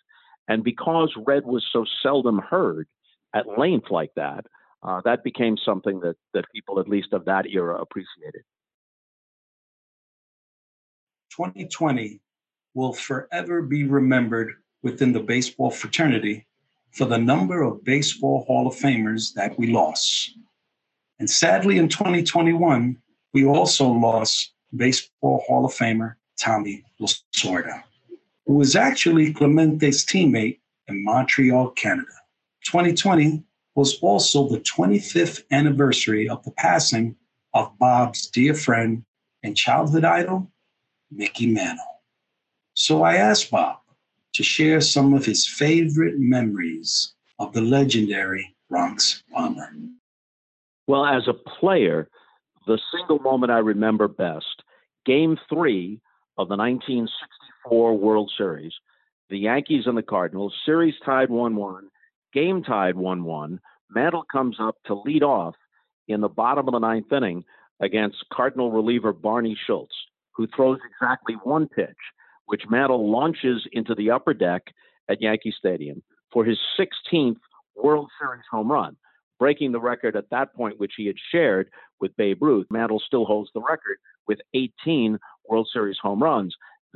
And 0.48 0.64
because 0.64 1.12
Red 1.26 1.44
was 1.44 1.64
so 1.72 1.84
seldom 2.02 2.38
heard 2.38 2.88
at 3.34 3.58
length 3.58 3.90
like 3.90 4.10
that, 4.16 4.46
uh, 4.82 5.00
that 5.04 5.22
became 5.22 5.56
something 5.64 6.00
that, 6.00 6.16
that 6.34 6.46
people, 6.54 6.80
at 6.80 6.88
least 6.88 7.12
of 7.12 7.26
that 7.26 7.46
era, 7.46 7.80
appreciated. 7.80 8.42
2020 11.36 12.20
will 12.74 12.92
forever 12.92 13.62
be 13.62 13.84
remembered 13.84 14.52
within 14.82 15.12
the 15.12 15.20
baseball 15.20 15.70
fraternity 15.70 16.46
for 16.92 17.04
the 17.04 17.18
number 17.18 17.62
of 17.62 17.84
Baseball 17.84 18.44
Hall 18.46 18.66
of 18.66 18.74
Famers 18.74 19.34
that 19.34 19.58
we 19.58 19.68
lost. 19.68 20.36
And 21.18 21.28
sadly, 21.28 21.78
in 21.78 21.88
2021, 21.88 22.96
we 23.32 23.44
also 23.44 23.88
lost 23.88 24.52
Baseball 24.74 25.44
Hall 25.46 25.64
of 25.64 25.72
Famer 25.72 26.14
Tommy 26.38 26.84
Lasorda, 27.00 27.82
who 28.46 28.54
was 28.54 28.74
actually 28.74 29.32
Clemente's 29.32 30.04
teammate 30.04 30.58
in 30.88 31.04
Montreal, 31.04 31.70
Canada. 31.70 32.12
2020 32.64 33.44
was 33.74 33.98
also 34.00 34.48
the 34.48 34.60
25th 34.60 35.42
anniversary 35.50 36.28
of 36.28 36.42
the 36.44 36.50
passing 36.52 37.16
of 37.54 37.78
Bob's 37.78 38.26
dear 38.28 38.54
friend 38.54 39.04
and 39.42 39.56
childhood 39.56 40.04
idol, 40.04 40.50
Mickey 41.10 41.46
Mantle. 41.46 41.99
So 42.80 43.02
I 43.02 43.16
asked 43.16 43.50
Bob 43.50 43.76
to 44.32 44.42
share 44.42 44.80
some 44.80 45.12
of 45.12 45.26
his 45.26 45.46
favorite 45.46 46.18
memories 46.18 47.12
of 47.38 47.52
the 47.52 47.60
legendary 47.60 48.56
Bronx 48.70 49.22
Bomber. 49.30 49.70
Well, 50.86 51.04
as 51.04 51.28
a 51.28 51.34
player, 51.34 52.08
the 52.66 52.78
single 52.90 53.18
moment 53.18 53.52
I 53.52 53.58
remember 53.58 54.08
best, 54.08 54.62
game 55.04 55.36
three 55.50 56.00
of 56.38 56.48
the 56.48 56.56
1964 56.56 57.98
World 57.98 58.32
Series, 58.34 58.72
the 59.28 59.36
Yankees 59.36 59.84
and 59.84 59.98
the 59.98 60.02
Cardinals, 60.02 60.54
series 60.64 60.94
tied 61.04 61.28
1 61.28 61.56
1, 61.56 61.88
game 62.32 62.62
tied 62.62 62.96
1 62.96 63.24
1. 63.24 63.60
Mantle 63.90 64.24
comes 64.32 64.56
up 64.58 64.76
to 64.86 64.94
lead 64.94 65.22
off 65.22 65.54
in 66.08 66.22
the 66.22 66.30
bottom 66.30 66.66
of 66.66 66.72
the 66.72 66.78
ninth 66.78 67.12
inning 67.12 67.44
against 67.78 68.24
Cardinal 68.32 68.72
reliever 68.72 69.12
Barney 69.12 69.54
Schultz, 69.66 69.94
who 70.34 70.46
throws 70.46 70.78
exactly 70.90 71.34
one 71.44 71.68
pitch 71.68 71.98
which 72.50 72.68
Mantle 72.68 73.08
launches 73.08 73.64
into 73.70 73.94
the 73.94 74.10
upper 74.10 74.34
deck 74.34 74.74
at 75.08 75.22
Yankee 75.22 75.54
Stadium 75.56 76.02
for 76.32 76.44
his 76.44 76.58
16th 76.76 77.36
World 77.76 78.10
Series 78.20 78.42
home 78.50 78.72
run, 78.72 78.96
breaking 79.38 79.70
the 79.70 79.78
record 79.78 80.16
at 80.16 80.28
that 80.30 80.52
point, 80.52 80.80
which 80.80 80.94
he 80.96 81.06
had 81.06 81.14
shared 81.30 81.70
with 82.00 82.16
Babe 82.16 82.42
Ruth. 82.42 82.66
Mantle 82.68 83.00
still 83.06 83.24
holds 83.24 83.50
the 83.54 83.60
record 83.60 83.98
with 84.26 84.40
18 84.52 85.16
World 85.48 85.68
Series 85.72 85.96
home 86.02 86.20
runs. 86.20 86.52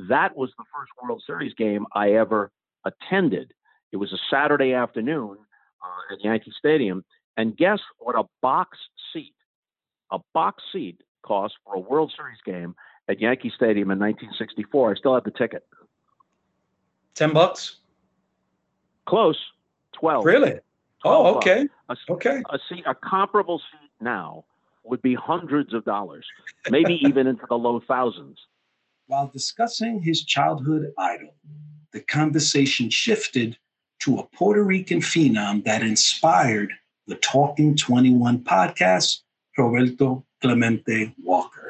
That 0.09 0.35
was 0.35 0.51
the 0.57 0.65
first 0.77 0.91
World 1.01 1.23
Series 1.25 1.53
game 1.53 1.85
I 1.95 2.11
ever 2.11 2.51
attended. 2.83 3.53
It 3.93 3.97
was 3.97 4.11
a 4.11 4.19
Saturday 4.29 4.73
afternoon 4.73 5.37
uh, 5.81 6.13
at 6.13 6.21
Yankee 6.21 6.51
Stadium. 6.59 7.05
And 7.37 7.55
guess 7.55 7.79
what 7.99 8.19
a 8.19 8.25
box 8.41 8.77
seat, 9.13 9.35
a 10.11 10.19
box 10.33 10.61
seat 10.73 10.99
cost 11.25 11.53
for 11.63 11.75
a 11.75 11.79
World 11.79 12.11
Series 12.13 12.39
game 12.45 12.75
at 13.07 13.19
Yankee 13.19 13.51
Stadium 13.55 13.91
in 13.91 13.99
1964. 13.99 14.91
I 14.91 14.95
still 14.95 15.13
have 15.13 15.23
the 15.23 15.31
ticket. 15.31 15.65
Ten 17.13 17.33
bucks. 17.33 17.77
Close. 19.05 19.39
Twelve. 19.93 20.25
Really? 20.25 20.59
Oh, 21.03 21.35
okay. 21.37 21.67
A, 21.89 21.95
okay. 22.09 22.41
A 22.49 22.59
seat, 22.67 22.83
a 22.87 22.95
comparable 22.95 23.59
seat 23.59 23.91
now 24.01 24.43
would 24.83 25.01
be 25.01 25.13
hundreds 25.13 25.73
of 25.73 25.85
dollars, 25.85 26.25
maybe 26.69 26.95
even 27.07 27.27
into 27.27 27.45
the 27.47 27.55
low 27.55 27.81
thousands. 27.87 28.37
While 29.07 29.27
discussing 29.27 30.01
his 30.01 30.23
childhood 30.23 30.91
idol, 30.97 31.35
the 31.93 32.01
conversation 32.01 32.89
shifted 32.89 33.57
to 33.99 34.17
a 34.17 34.23
Puerto 34.35 34.63
Rican 34.63 34.99
phenom 34.99 35.63
that 35.65 35.81
inspired 35.81 36.73
the 37.07 37.15
Talking 37.15 37.75
21 37.75 38.43
podcast, 38.43 39.21
Roberto 39.57 40.25
Clemente 40.41 41.15
Walker. 41.23 41.64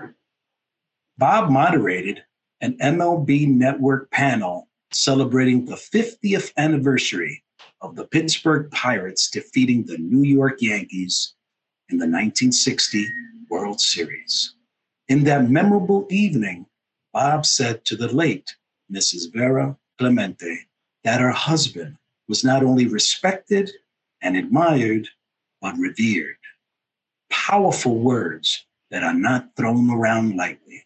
Bob 1.18 1.50
moderated 1.50 2.24
an 2.60 2.78
MLB 2.80 3.48
Network 3.48 4.12
panel 4.12 4.68
celebrating 4.92 5.64
the 5.64 5.76
50th 5.76 6.52
anniversary 6.58 7.42
of 7.80 7.96
the 7.96 8.06
Pittsburgh 8.06 8.70
Pirates 8.72 9.30
defeating 9.30 9.86
the 9.86 9.98
New 9.98 10.24
York 10.24 10.62
Yankees 10.62 11.36
in 11.90 11.98
the 11.98 12.06
1960 12.06 13.08
World 13.50 13.80
Series. 13.80 14.56
In 15.08 15.24
that 15.24 15.50
memorable 15.50 16.06
evening, 16.10 16.66
Bob 17.14 17.46
said 17.46 17.86
to 17.86 17.96
the 17.96 18.14
late 18.14 18.54
Mrs. 18.92 19.32
Vera 19.32 19.78
Clemente 19.98 20.68
that 21.06 21.22
her 21.22 21.32
husband 21.32 21.96
was 22.28 22.44
not 22.44 22.64
only 22.64 22.88
respected 22.88 23.72
and 24.22 24.36
admired, 24.36 25.08
but 25.62 25.78
revered. 25.78 26.36
Powerful 27.30 28.00
words 28.00 28.66
that 28.92 29.04
are 29.04 29.14
not 29.14 29.56
thrown 29.56 29.90
around 29.90 30.36
lightly. 30.36 30.85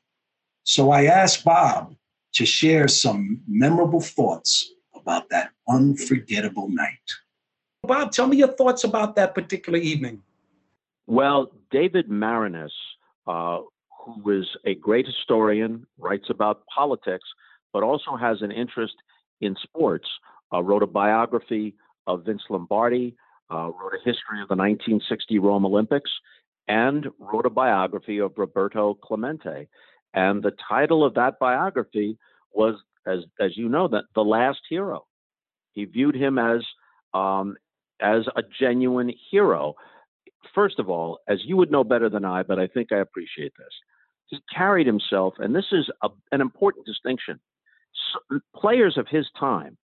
So 0.70 0.92
I 0.92 1.06
asked 1.06 1.44
Bob 1.44 1.96
to 2.36 2.46
share 2.46 2.88
some 2.88 3.42
memorable 3.48 4.02
thoughts 4.02 4.72
about 4.94 5.28
that 5.30 5.50
unforgettable 5.68 6.70
night. 6.70 7.08
Bob, 7.82 8.12
tell 8.12 8.28
me 8.28 8.38
your 8.38 8.50
thoughts 8.50 8.84
about 8.84 9.16
that 9.16 9.34
particular 9.34 9.80
evening. 9.80 10.22
Well, 11.08 11.52
David 11.72 12.08
Maraniss, 12.08 12.70
uh, 13.26 13.62
who 14.06 14.30
is 14.30 14.46
a 14.64 14.76
great 14.76 15.08
historian, 15.08 15.88
writes 15.98 16.28
about 16.30 16.68
politics, 16.68 17.28
but 17.74 17.82
also 17.82 18.16
has 18.16 18.44
an 18.44 18.52
interest 18.52 18.94
in 19.42 19.56
sports, 19.64 20.08
uh, 20.54 20.62
wrote 20.62 20.84
a 20.84 20.88
biography 20.88 21.74
of 22.06 22.26
Vince 22.26 22.44
Lombardi, 22.48 23.16
uh, 23.52 23.72
wrote 23.72 23.94
a 23.96 24.06
history 24.06 24.40
of 24.40 24.50
the 24.50 24.56
1960 24.56 25.40
Rome 25.40 25.66
Olympics, 25.66 26.12
and 26.68 27.08
wrote 27.18 27.48
a 27.48 27.50
biography 27.50 28.20
of 28.20 28.34
Roberto 28.38 28.94
Clemente. 28.94 29.68
And 30.14 30.42
the 30.42 30.54
title 30.68 31.04
of 31.04 31.14
that 31.16 31.40
biography 31.40 32.18
was, 32.54 32.76
as 33.06 33.20
as 33.40 33.56
you 33.58 33.70
know, 33.70 33.88
that 33.88 34.06
the 34.16 34.24
last 34.24 34.60
hero. 34.70 35.06
He 35.74 35.86
viewed 35.86 36.16
him 36.16 36.40
as 36.40 36.62
um, 37.14 37.56
as 38.02 38.24
a 38.36 38.42
genuine 38.60 39.14
hero. 39.32 39.76
First 40.56 40.80
of 40.80 40.90
all, 40.90 41.20
as 41.28 41.40
you 41.44 41.58
would 41.58 41.72
know 41.72 41.84
better 41.84 42.10
than 42.10 42.26
I, 42.26 42.44
but 42.44 42.60
I 42.60 42.68
think 42.68 42.92
I 42.92 42.98
appreciate 42.98 43.54
this. 43.58 43.74
He 44.28 44.40
carried 44.54 44.88
himself, 44.88 45.36
and 45.40 45.56
this 45.56 45.66
is 45.72 45.90
a, 46.04 46.10
an 46.32 46.42
important 46.42 46.86
distinction. 46.86 47.40
Players 48.56 48.98
of 48.98 49.08
his 49.08 49.28
time 49.40 49.78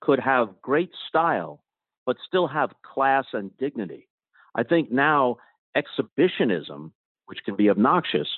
could 0.00 0.20
have 0.20 0.60
great 0.62 0.90
style, 1.08 1.62
but 2.06 2.16
still 2.26 2.46
have 2.46 2.70
class 2.82 3.24
and 3.32 3.56
dignity. 3.58 4.08
I 4.54 4.62
think 4.62 4.90
now 4.90 5.36
exhibitionism, 5.76 6.92
which 7.26 7.40
can 7.44 7.56
be 7.56 7.70
obnoxious, 7.70 8.28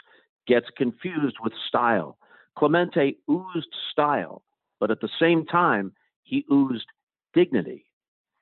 gets 0.51 0.67
confused 0.77 1.37
with 1.41 1.53
style. 1.69 2.19
Clemente 2.59 3.17
oozed 3.31 3.73
style, 3.93 4.43
but 4.81 4.91
at 4.91 5.01
the 5.01 5.09
same 5.21 5.47
time, 5.47 5.93
he 6.25 6.45
oozed 6.53 6.87
dignity. 7.33 7.85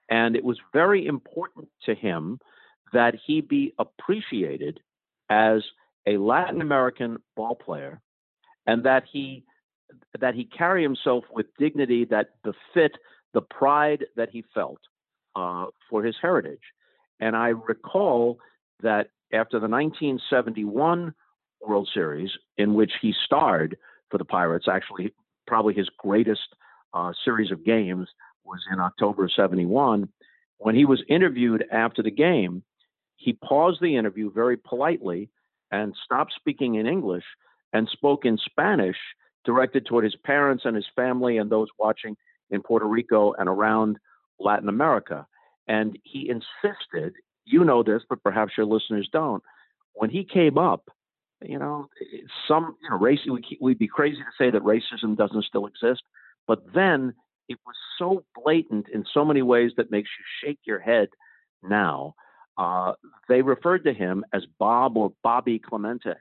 And 0.09 0.35
it 0.35 0.42
was 0.42 0.59
very 0.73 1.07
important 1.07 1.68
to 1.85 1.94
him 1.94 2.40
that 2.94 3.14
he 3.27 3.42
be 3.42 3.75
appreciated 3.79 4.81
as 5.29 5.62
a 6.07 6.16
Latin 6.16 6.62
American 6.62 7.18
ball 7.37 7.55
player 7.55 8.01
and 8.66 8.85
that 8.85 9.05
he 9.12 9.44
that 10.18 10.35
he 10.35 10.44
carry 10.44 10.83
himself 10.83 11.25
with 11.31 11.47
dignity 11.59 12.07
that 12.07 12.31
befit 12.42 12.92
the 13.35 13.42
pride 13.42 14.07
that 14.16 14.31
he 14.31 14.42
felt 14.55 14.81
uh, 15.37 15.66
for 15.90 16.03
his 16.03 16.16
heritage. 16.21 16.66
And 17.21 17.37
I 17.37 17.49
recall 17.49 18.38
that 18.83 19.11
after 19.33 19.59
the 19.59 19.68
1971 19.68 21.14
World 21.61 21.88
Series, 21.92 22.31
in 22.57 22.75
which 22.75 22.92
he 23.01 23.14
starred 23.25 23.77
for 24.11 24.18
the 24.18 24.25
Pirates. 24.25 24.66
Actually, 24.71 25.12
probably 25.47 25.75
his 25.75 25.88
greatest 25.99 26.55
uh, 26.94 27.12
series 27.25 27.51
of 27.51 27.64
games 27.64 28.09
was 28.44 28.61
in 28.73 28.81
October 28.81 29.25
of 29.25 29.33
71. 29.33 30.09
When 30.59 30.75
he 30.75 30.85
was 30.85 31.03
interviewed 31.09 31.64
after 31.71 32.03
the 32.03 32.11
game, 32.11 32.62
he 33.16 33.33
paused 33.33 33.81
the 33.81 33.97
interview 33.97 34.31
very 34.33 34.57
politely 34.57 35.31
and 35.71 35.94
stopped 36.05 36.33
speaking 36.37 36.77
in 36.77 36.87
English 36.87 37.25
and 37.73 37.88
spoke 37.92 38.25
in 38.25 38.38
Spanish, 38.38 38.97
directed 39.44 39.87
toward 39.87 40.05
his 40.05 40.16
parents 40.25 40.64
and 40.64 40.75
his 40.75 40.87
family 40.97 41.38
and 41.38 41.51
those 41.51 41.68
watching 41.79 42.16
in 42.51 42.62
Puerto 42.62 42.87
Rico 42.87 43.35
and 43.35 43.49
around 43.49 43.99
Latin 44.38 44.68
America. 44.68 45.27
And 45.66 45.99
he 46.05 46.31
insisted, 46.31 47.14
you 47.44 47.64
know 47.64 47.83
this, 47.83 48.03
but 48.09 48.23
perhaps 48.23 48.53
your 48.57 48.66
listeners 48.66 49.09
don't. 49.12 49.42
When 49.94 50.11
he 50.11 50.25
came 50.25 50.57
up, 50.57 50.88
you 51.42 51.59
know, 51.59 51.88
some 52.46 52.77
you 52.83 52.90
know, 52.90 52.96
race. 52.96 53.20
We'd 53.61 53.79
be 53.79 53.88
crazy 53.88 54.18
to 54.18 54.24
say 54.37 54.51
that 54.51 54.62
racism 54.62 55.16
doesn't 55.16 55.44
still 55.44 55.66
exist, 55.66 56.03
but 56.46 56.61
then 56.74 57.14
it 57.48 57.59
was 57.66 57.77
so 57.98 58.24
blatant 58.35 58.87
in 58.92 59.05
so 59.12 59.24
many 59.24 59.42
ways 59.42 59.72
that 59.77 59.90
makes 59.90 60.11
you 60.18 60.48
shake 60.48 60.61
your 60.64 60.81
head 60.81 61.09
now. 61.62 62.14
Uh, 62.57 62.92
they 63.29 63.42
referred 63.42 63.85
to 63.85 63.94
him 63.94 64.24
as 64.33 64.42
Bob 64.59 64.96
or 64.96 65.12
Bobby 65.22 65.59
Clemente 65.59 66.14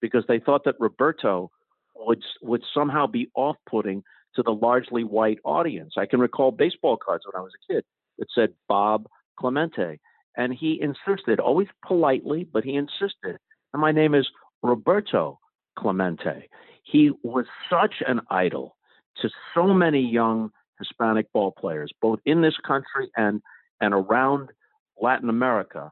because 0.00 0.24
they 0.28 0.38
thought 0.38 0.64
that 0.64 0.76
Roberto 0.78 1.50
would 1.96 2.22
would 2.42 2.62
somehow 2.72 3.06
be 3.06 3.30
off-putting 3.34 4.02
to 4.36 4.42
the 4.42 4.52
largely 4.52 5.04
white 5.04 5.38
audience. 5.44 5.94
I 5.98 6.06
can 6.06 6.20
recall 6.20 6.52
baseball 6.52 6.96
cards 6.96 7.24
when 7.26 7.38
I 7.38 7.42
was 7.42 7.52
a 7.54 7.72
kid 7.72 7.84
that 8.18 8.28
said 8.34 8.54
Bob 8.68 9.06
Clemente, 9.38 9.98
and 10.36 10.54
he 10.54 10.80
insisted, 10.80 11.40
always 11.40 11.68
politely, 11.84 12.48
but 12.50 12.64
he 12.64 12.76
insisted. 12.76 13.38
And 13.72 13.82
my 13.82 13.92
name 13.92 14.14
is 14.14 14.28
Roberto 14.62 15.38
Clemente. 15.78 16.48
He 16.82 17.10
was 17.22 17.46
such 17.68 18.02
an 18.06 18.20
idol 18.30 18.76
to 19.22 19.30
so 19.54 19.68
many 19.68 20.00
young 20.00 20.50
Hispanic 20.78 21.32
ball 21.32 21.52
players, 21.52 21.92
both 22.00 22.20
in 22.24 22.42
this 22.42 22.56
country 22.66 23.10
and 23.16 23.42
and 23.80 23.94
around 23.94 24.50
Latin 25.00 25.30
America, 25.30 25.90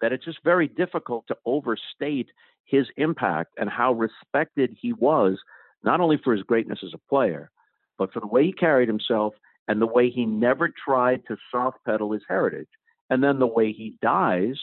that 0.00 0.12
it's 0.12 0.24
just 0.24 0.42
very 0.42 0.68
difficult 0.68 1.26
to 1.28 1.36
overstate 1.44 2.28
his 2.64 2.86
impact 2.96 3.54
and 3.58 3.68
how 3.68 3.92
respected 3.92 4.74
he 4.80 4.92
was, 4.92 5.38
not 5.84 6.00
only 6.00 6.18
for 6.22 6.32
his 6.32 6.42
greatness 6.42 6.80
as 6.82 6.94
a 6.94 7.08
player, 7.10 7.50
but 7.98 8.12
for 8.12 8.20
the 8.20 8.26
way 8.26 8.44
he 8.44 8.52
carried 8.52 8.88
himself 8.88 9.34
and 9.68 9.80
the 9.80 9.86
way 9.86 10.10
he 10.10 10.24
never 10.24 10.68
tried 10.68 11.22
to 11.26 11.36
soft 11.50 11.78
pedal 11.84 12.12
his 12.12 12.22
heritage. 12.28 12.68
And 13.10 13.22
then 13.22 13.38
the 13.38 13.46
way 13.46 13.72
he 13.72 13.96
dies, 14.02 14.58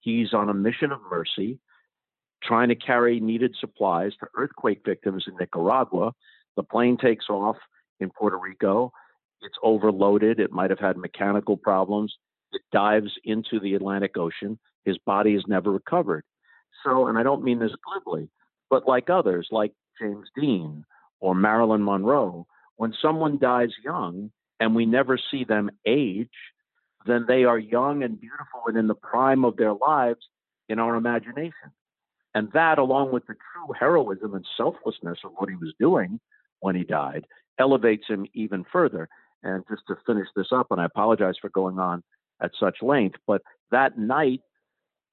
he's 0.00 0.34
on 0.34 0.48
a 0.48 0.54
mission 0.54 0.92
of 0.92 1.00
mercy, 1.10 1.58
trying 2.42 2.68
to 2.68 2.74
carry 2.74 3.20
needed 3.20 3.54
supplies 3.58 4.12
to 4.20 4.26
earthquake 4.36 4.80
victims 4.84 5.24
in 5.26 5.36
Nicaragua. 5.38 6.12
The 6.56 6.62
plane 6.62 6.96
takes 6.96 7.26
off 7.28 7.56
in 8.00 8.10
Puerto 8.10 8.38
Rico. 8.38 8.92
It's 9.42 9.56
overloaded. 9.62 10.40
It 10.40 10.52
might 10.52 10.70
have 10.70 10.78
had 10.78 10.96
mechanical 10.96 11.56
problems. 11.56 12.14
It 12.52 12.62
dives 12.72 13.12
into 13.24 13.60
the 13.60 13.74
Atlantic 13.74 14.16
Ocean. 14.16 14.58
His 14.84 14.98
body 14.98 15.34
is 15.34 15.44
never 15.48 15.72
recovered. 15.72 16.24
So, 16.84 17.06
and 17.06 17.18
I 17.18 17.22
don't 17.22 17.42
mean 17.42 17.58
this 17.58 17.72
glibly, 17.84 18.28
but 18.70 18.86
like 18.86 19.10
others, 19.10 19.48
like 19.50 19.72
James 20.00 20.28
Dean 20.36 20.84
or 21.20 21.34
Marilyn 21.34 21.84
Monroe, 21.84 22.46
when 22.76 22.94
someone 23.00 23.38
dies 23.38 23.70
young 23.84 24.30
and 24.60 24.74
we 24.74 24.86
never 24.86 25.18
see 25.30 25.44
them 25.44 25.70
age, 25.86 26.28
then 27.06 27.24
they 27.26 27.44
are 27.44 27.58
young 27.58 28.02
and 28.02 28.20
beautiful 28.20 28.62
and 28.66 28.76
in 28.76 28.86
the 28.86 28.94
prime 28.94 29.44
of 29.44 29.56
their 29.56 29.74
lives 29.74 30.20
in 30.68 30.78
our 30.78 30.96
imagination. 30.96 31.72
And 32.36 32.52
that, 32.52 32.76
along 32.78 33.12
with 33.12 33.26
the 33.26 33.32
true 33.32 33.72
heroism 33.80 34.34
and 34.34 34.44
selflessness 34.58 35.20
of 35.24 35.30
what 35.36 35.48
he 35.48 35.56
was 35.56 35.72
doing 35.80 36.20
when 36.60 36.76
he 36.76 36.84
died, 36.84 37.24
elevates 37.58 38.06
him 38.06 38.26
even 38.34 38.62
further. 38.70 39.08
And 39.42 39.64
just 39.70 39.84
to 39.88 39.96
finish 40.06 40.28
this 40.36 40.48
up, 40.52 40.66
and 40.70 40.78
I 40.78 40.84
apologize 40.84 41.36
for 41.40 41.48
going 41.48 41.78
on 41.78 42.02
at 42.42 42.50
such 42.60 42.82
length, 42.82 43.16
but 43.26 43.40
that 43.70 43.96
night, 43.96 44.42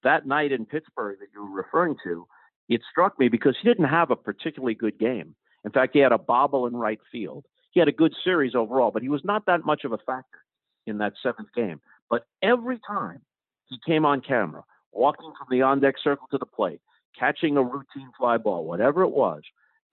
that 0.04 0.28
night 0.28 0.52
in 0.52 0.66
Pittsburgh 0.66 1.18
that 1.22 1.28
you 1.34 1.46
were 1.46 1.62
referring 1.62 1.96
to, 2.04 2.28
it 2.68 2.82
struck 2.92 3.18
me 3.18 3.30
because 3.30 3.56
he 3.62 3.70
didn't 3.70 3.86
have 3.86 4.12
a 4.12 4.18
particularly 4.18 4.76
good 4.76 5.00
game. 5.00 5.34
In 5.64 5.72
fact, 5.72 5.94
he 5.94 6.00
had 6.00 6.12
a 6.12 6.18
bobble 6.18 6.68
in 6.68 6.76
right 6.76 7.00
field. 7.10 7.46
He 7.72 7.80
had 7.80 7.88
a 7.88 7.94
good 7.94 8.14
series 8.22 8.54
overall, 8.54 8.92
but 8.92 9.02
he 9.02 9.08
was 9.08 9.22
not 9.24 9.46
that 9.46 9.64
much 9.64 9.86
of 9.86 9.94
a 9.94 9.98
factor 9.98 10.40
in 10.86 10.98
that 10.98 11.14
seventh 11.24 11.54
game. 11.56 11.80
But 12.10 12.26
every 12.42 12.80
time 12.86 13.22
he 13.68 13.80
came 13.86 14.06
on 14.06 14.20
camera, 14.20 14.66
walking 14.92 15.32
from 15.38 15.48
the 15.50 15.62
on 15.62 15.80
deck 15.80 15.96
circle 16.04 16.28
to 16.30 16.38
the 16.38 16.46
plate, 16.46 16.82
catching 17.18 17.58
a 17.58 17.64
routine 17.64 18.12
fly 18.18 18.38
ball, 18.38 18.66
whatever 18.66 19.04
it 19.04 19.12
was, 19.12 19.42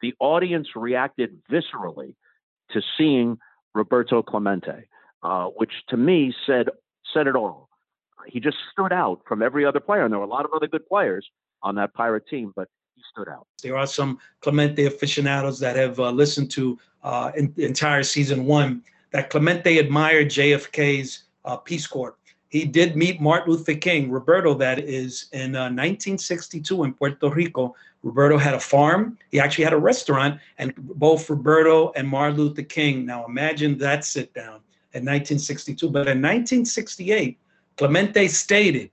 the 0.01 0.15
audience 0.19 0.69
reacted 0.75 1.39
viscerally 1.51 2.15
to 2.73 2.81
seeing 2.97 3.39
Roberto 3.75 4.23
Clemente, 4.23 4.87
uh, 5.23 5.47
which 5.47 5.73
to 5.89 5.97
me 5.97 6.35
said 6.47 6.69
said 7.13 7.27
it 7.27 7.37
all. 7.37 7.69
He 8.27 8.41
just 8.41 8.59
stood 8.73 8.93
out 8.93 9.21
from 9.27 9.43
every 9.43 9.65
other 9.65 9.81
player, 9.81 10.05
and 10.05 10.13
there 10.13 10.19
were 10.19 10.27
a 10.27 10.29
lot 10.29 10.45
of 10.45 10.53
other 10.55 10.67
good 10.67 10.87
players 10.87 11.27
on 11.63 11.75
that 11.77 11.95
Pirate 11.95 12.27
team, 12.29 12.53
but 12.55 12.69
he 12.95 13.03
stood 13.11 13.29
out. 13.29 13.47
There 13.63 13.77
are 13.77 13.87
some 13.87 14.19
Clemente 14.41 14.87
aficionados 14.87 15.59
that 15.61 15.77
have 15.77 15.99
uh, 15.99 16.11
listened 16.11 16.51
to 16.53 16.79
uh, 17.03 17.33
in, 17.37 17.53
entire 17.57 18.03
season 18.03 18.45
one 18.45 18.83
that 19.13 19.31
Clemente 19.31 19.79
admired 19.79 20.29
JFK's 20.29 21.25
uh, 21.45 21.57
Peace 21.57 21.87
Corps 21.87 22.17
he 22.51 22.65
did 22.65 22.97
meet 22.97 23.21
Martin 23.21 23.53
Luther 23.53 23.75
King, 23.75 24.11
Roberto, 24.11 24.55
that 24.55 24.81
is, 24.81 25.27
in 25.33 25.55
uh, 25.55 25.71
1962 25.71 26.83
in 26.83 26.93
Puerto 26.93 27.31
Rico. 27.31 27.77
Roberto 28.03 28.37
had 28.37 28.55
a 28.55 28.61
farm. 28.61 29.17
He 29.31 29.39
actually 29.39 29.65
had 29.65 29.73
a 29.73 29.79
restaurant, 29.79 30.41
and 30.59 30.75
both 30.77 31.31
Roberto 31.31 31.93
and 31.95 32.09
Martin 32.09 32.39
Luther 32.39 32.63
King. 32.63 33.07
Now 33.07 33.25
imagine 33.25 33.79
that 33.79 34.05
sit 34.05 34.35
down 34.35 34.61
in 34.95 35.05
1962. 35.05 35.89
But 35.91 36.09
in 36.09 36.19
1968, 36.21 37.39
Clemente 37.77 38.27
stated 38.27 38.91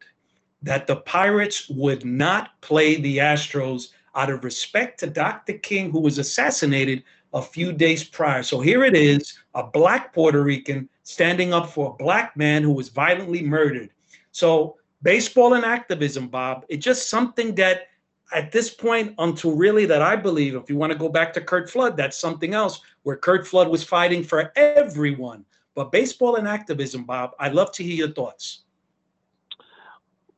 that 0.61 0.85
the 0.85 0.97
Pirates 0.97 1.67
would 1.67 2.05
not 2.05 2.61
play 2.61 3.01
the 3.01 3.17
Astros 3.17 3.89
out 4.13 4.29
of 4.29 4.43
respect 4.43 4.99
to 4.99 5.07
Dr. 5.07 5.53
King, 5.53 5.89
who 5.89 5.99
was 5.99 6.19
assassinated 6.19 7.03
a 7.33 7.41
few 7.41 7.73
days 7.73 8.03
prior. 8.03 8.43
So 8.43 8.59
here 8.59 8.83
it 8.83 8.95
is 8.95 9.39
a 9.55 9.63
black 9.63 10.13
Puerto 10.13 10.43
Rican 10.43 10.89
standing 11.07 11.53
up 11.53 11.69
for 11.69 11.91
a 11.91 12.03
black 12.03 12.35
man 12.35 12.61
who 12.61 12.73
was 12.73 12.89
violently 12.89 13.41
murdered. 13.41 13.89
So, 14.33 14.75
baseball 15.03 15.53
and 15.53 15.63
activism, 15.63 16.27
Bob, 16.27 16.65
it's 16.67 16.83
just 16.83 17.09
something 17.09 17.55
that 17.55 17.87
at 18.33 18.51
this 18.51 18.69
point, 18.69 19.15
until 19.17 19.55
really 19.55 19.85
that 19.85 20.01
I 20.01 20.17
believe, 20.17 20.55
if 20.55 20.69
you 20.69 20.75
want 20.75 20.91
to 20.91 20.99
go 20.99 21.07
back 21.07 21.31
to 21.33 21.41
Curt 21.41 21.69
Flood, 21.69 21.95
that's 21.95 22.17
something 22.17 22.53
else 22.53 22.81
where 23.03 23.15
Curt 23.15 23.47
Flood 23.47 23.69
was 23.69 23.85
fighting 23.85 24.21
for 24.21 24.51
everyone. 24.57 25.45
But 25.75 25.93
baseball 25.93 26.35
and 26.35 26.45
activism, 26.45 27.05
Bob, 27.05 27.31
I'd 27.39 27.53
love 27.53 27.71
to 27.73 27.83
hear 27.83 27.95
your 27.95 28.11
thoughts. 28.11 28.63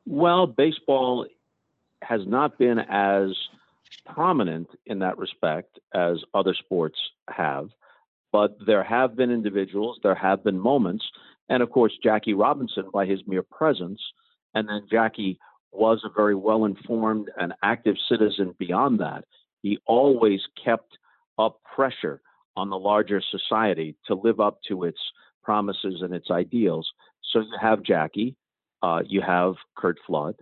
Well, 0.06 0.46
baseball 0.46 1.26
has 2.02 2.20
not 2.28 2.58
been 2.58 2.78
as 2.78 3.32
prominent 4.06 4.68
in 4.86 5.00
that 5.00 5.18
respect 5.18 5.80
as 5.92 6.18
other 6.32 6.54
sports 6.54 6.98
have. 7.28 7.70
But 8.32 8.56
there 8.64 8.84
have 8.84 9.16
been 9.16 9.30
individuals, 9.30 9.98
there 10.02 10.14
have 10.14 10.44
been 10.44 10.58
moments, 10.58 11.04
and 11.48 11.62
of 11.62 11.70
course, 11.70 11.92
Jackie 12.02 12.34
Robinson, 12.34 12.90
by 12.92 13.06
his 13.06 13.20
mere 13.26 13.42
presence, 13.42 14.00
and 14.54 14.68
then 14.68 14.86
Jackie 14.90 15.38
was 15.72 16.00
a 16.04 16.10
very 16.14 16.34
well 16.34 16.64
informed 16.64 17.30
and 17.36 17.52
active 17.62 17.96
citizen 18.08 18.54
beyond 18.58 19.00
that. 19.00 19.24
He 19.62 19.78
always 19.86 20.40
kept 20.62 20.98
up 21.38 21.60
pressure 21.74 22.20
on 22.56 22.70
the 22.70 22.78
larger 22.78 23.20
society 23.30 23.96
to 24.06 24.14
live 24.14 24.40
up 24.40 24.58
to 24.68 24.84
its 24.84 24.98
promises 25.42 26.02
and 26.02 26.14
its 26.14 26.30
ideals. 26.30 26.88
So 27.32 27.40
you 27.40 27.56
have 27.60 27.82
Jackie, 27.82 28.36
uh, 28.82 29.02
you 29.06 29.22
have 29.22 29.54
Curt 29.76 29.98
Flood, 30.06 30.36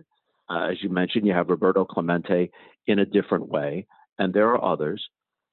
uh, 0.49 0.67
as 0.71 0.81
you 0.81 0.89
mentioned, 0.89 1.27
you 1.27 1.33
have 1.33 1.49
Roberto 1.49 1.85
Clemente 1.85 2.51
in 2.87 2.99
a 2.99 3.05
different 3.05 3.47
way, 3.47 3.85
and 4.17 4.33
there 4.33 4.49
are 4.49 4.63
others 4.63 5.07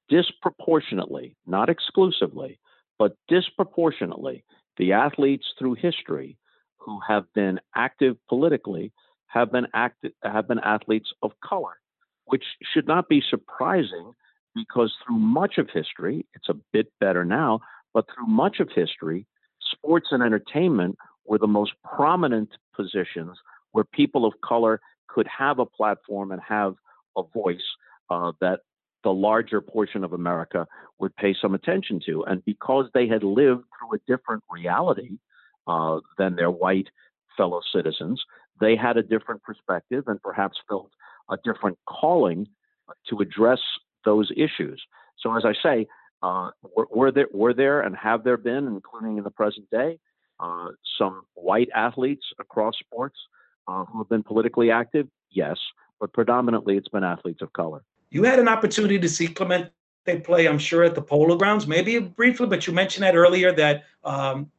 disproportionately, 0.09 1.35
not 1.45 1.69
exclusively, 1.69 2.59
but 2.99 3.15
disproportionately, 3.27 4.43
the 4.77 4.93
athletes 4.93 5.45
through 5.57 5.75
history 5.75 6.37
who 6.77 6.99
have 7.07 7.25
been 7.33 7.59
active 7.75 8.15
politically 8.29 8.91
have 9.27 9.51
been 9.51 9.67
active, 9.73 10.11
have 10.23 10.47
been 10.47 10.59
athletes 10.59 11.11
of 11.21 11.31
color, 11.43 11.77
which 12.25 12.43
should 12.73 12.87
not 12.87 13.09
be 13.09 13.21
surprising 13.29 14.13
because 14.55 14.93
through 15.05 15.17
much 15.17 15.57
of 15.57 15.69
history, 15.71 16.25
it's 16.33 16.49
a 16.49 16.55
bit 16.73 16.91
better 16.99 17.25
now, 17.25 17.59
but 17.93 18.05
through 18.13 18.27
much 18.27 18.59
of 18.59 18.69
history, 18.73 19.27
sports 19.61 20.07
and 20.11 20.23
entertainment 20.23 20.97
were 21.25 21.37
the 21.37 21.47
most 21.47 21.73
prominent 21.83 22.49
positions 22.75 23.37
where 23.71 23.83
people 23.83 24.25
of 24.25 24.33
color 24.43 24.79
could 25.07 25.27
have 25.27 25.59
a 25.59 25.65
platform 25.65 26.31
and 26.31 26.41
have 26.47 26.75
a 27.17 27.23
voice 27.33 27.57
uh, 28.09 28.31
that 28.39 28.61
the 29.03 29.11
larger 29.11 29.61
portion 29.61 30.03
of 30.03 30.13
America 30.13 30.67
would 30.99 31.15
pay 31.15 31.35
some 31.39 31.53
attention 31.53 31.99
to. 32.05 32.23
And 32.25 32.43
because 32.45 32.85
they 32.93 33.07
had 33.07 33.23
lived 33.23 33.63
through 33.79 33.97
a 33.97 33.99
different 34.07 34.43
reality 34.49 35.17
uh, 35.67 35.99
than 36.17 36.35
their 36.35 36.51
white 36.51 36.87
fellow 37.35 37.61
citizens, 37.73 38.21
they 38.59 38.75
had 38.75 38.97
a 38.97 39.03
different 39.03 39.43
perspective 39.43 40.05
and 40.07 40.21
perhaps 40.21 40.57
felt 40.67 40.91
a 41.29 41.37
different 41.43 41.77
calling 41.87 42.47
to 43.09 43.19
address 43.19 43.59
those 44.05 44.31
issues. 44.35 44.81
So, 45.19 45.35
as 45.35 45.43
I 45.45 45.53
say, 45.61 45.87
uh, 46.23 46.49
were, 46.75 46.87
were, 46.89 47.11
there 47.11 47.27
were 47.33 47.53
there 47.53 47.81
and 47.81 47.95
have 47.95 48.23
there 48.23 48.37
been, 48.37 48.67
including 48.67 49.17
in 49.17 49.23
the 49.23 49.31
present 49.31 49.69
day, 49.69 49.99
uh, 50.39 50.69
some 50.97 51.23
white 51.33 51.69
athletes 51.75 52.25
across 52.39 52.73
sports 52.79 53.17
uh, 53.67 53.85
who 53.85 53.99
have 53.99 54.09
been 54.09 54.23
politically 54.23 54.71
active? 54.71 55.07
Yes, 55.31 55.57
but 55.99 56.13
predominantly 56.13 56.77
it's 56.77 56.87
been 56.87 57.03
athletes 57.03 57.41
of 57.41 57.53
color. 57.53 57.83
You 58.09 58.23
had 58.23 58.39
an 58.39 58.47
opportunity 58.47 58.99
to 58.99 59.09
see 59.09 59.27
Clemente 59.27 59.71
play, 60.23 60.47
I'm 60.47 60.59
sure, 60.59 60.83
at 60.83 60.95
the 60.95 61.01
Polo 61.01 61.35
Grounds, 61.35 61.67
maybe 61.67 61.99
briefly, 61.99 62.47
but 62.47 62.65
you 62.65 62.73
mentioned 62.73 63.03
that 63.03 63.15
earlier 63.15 63.51
that 63.53 63.83
um, 64.03 64.49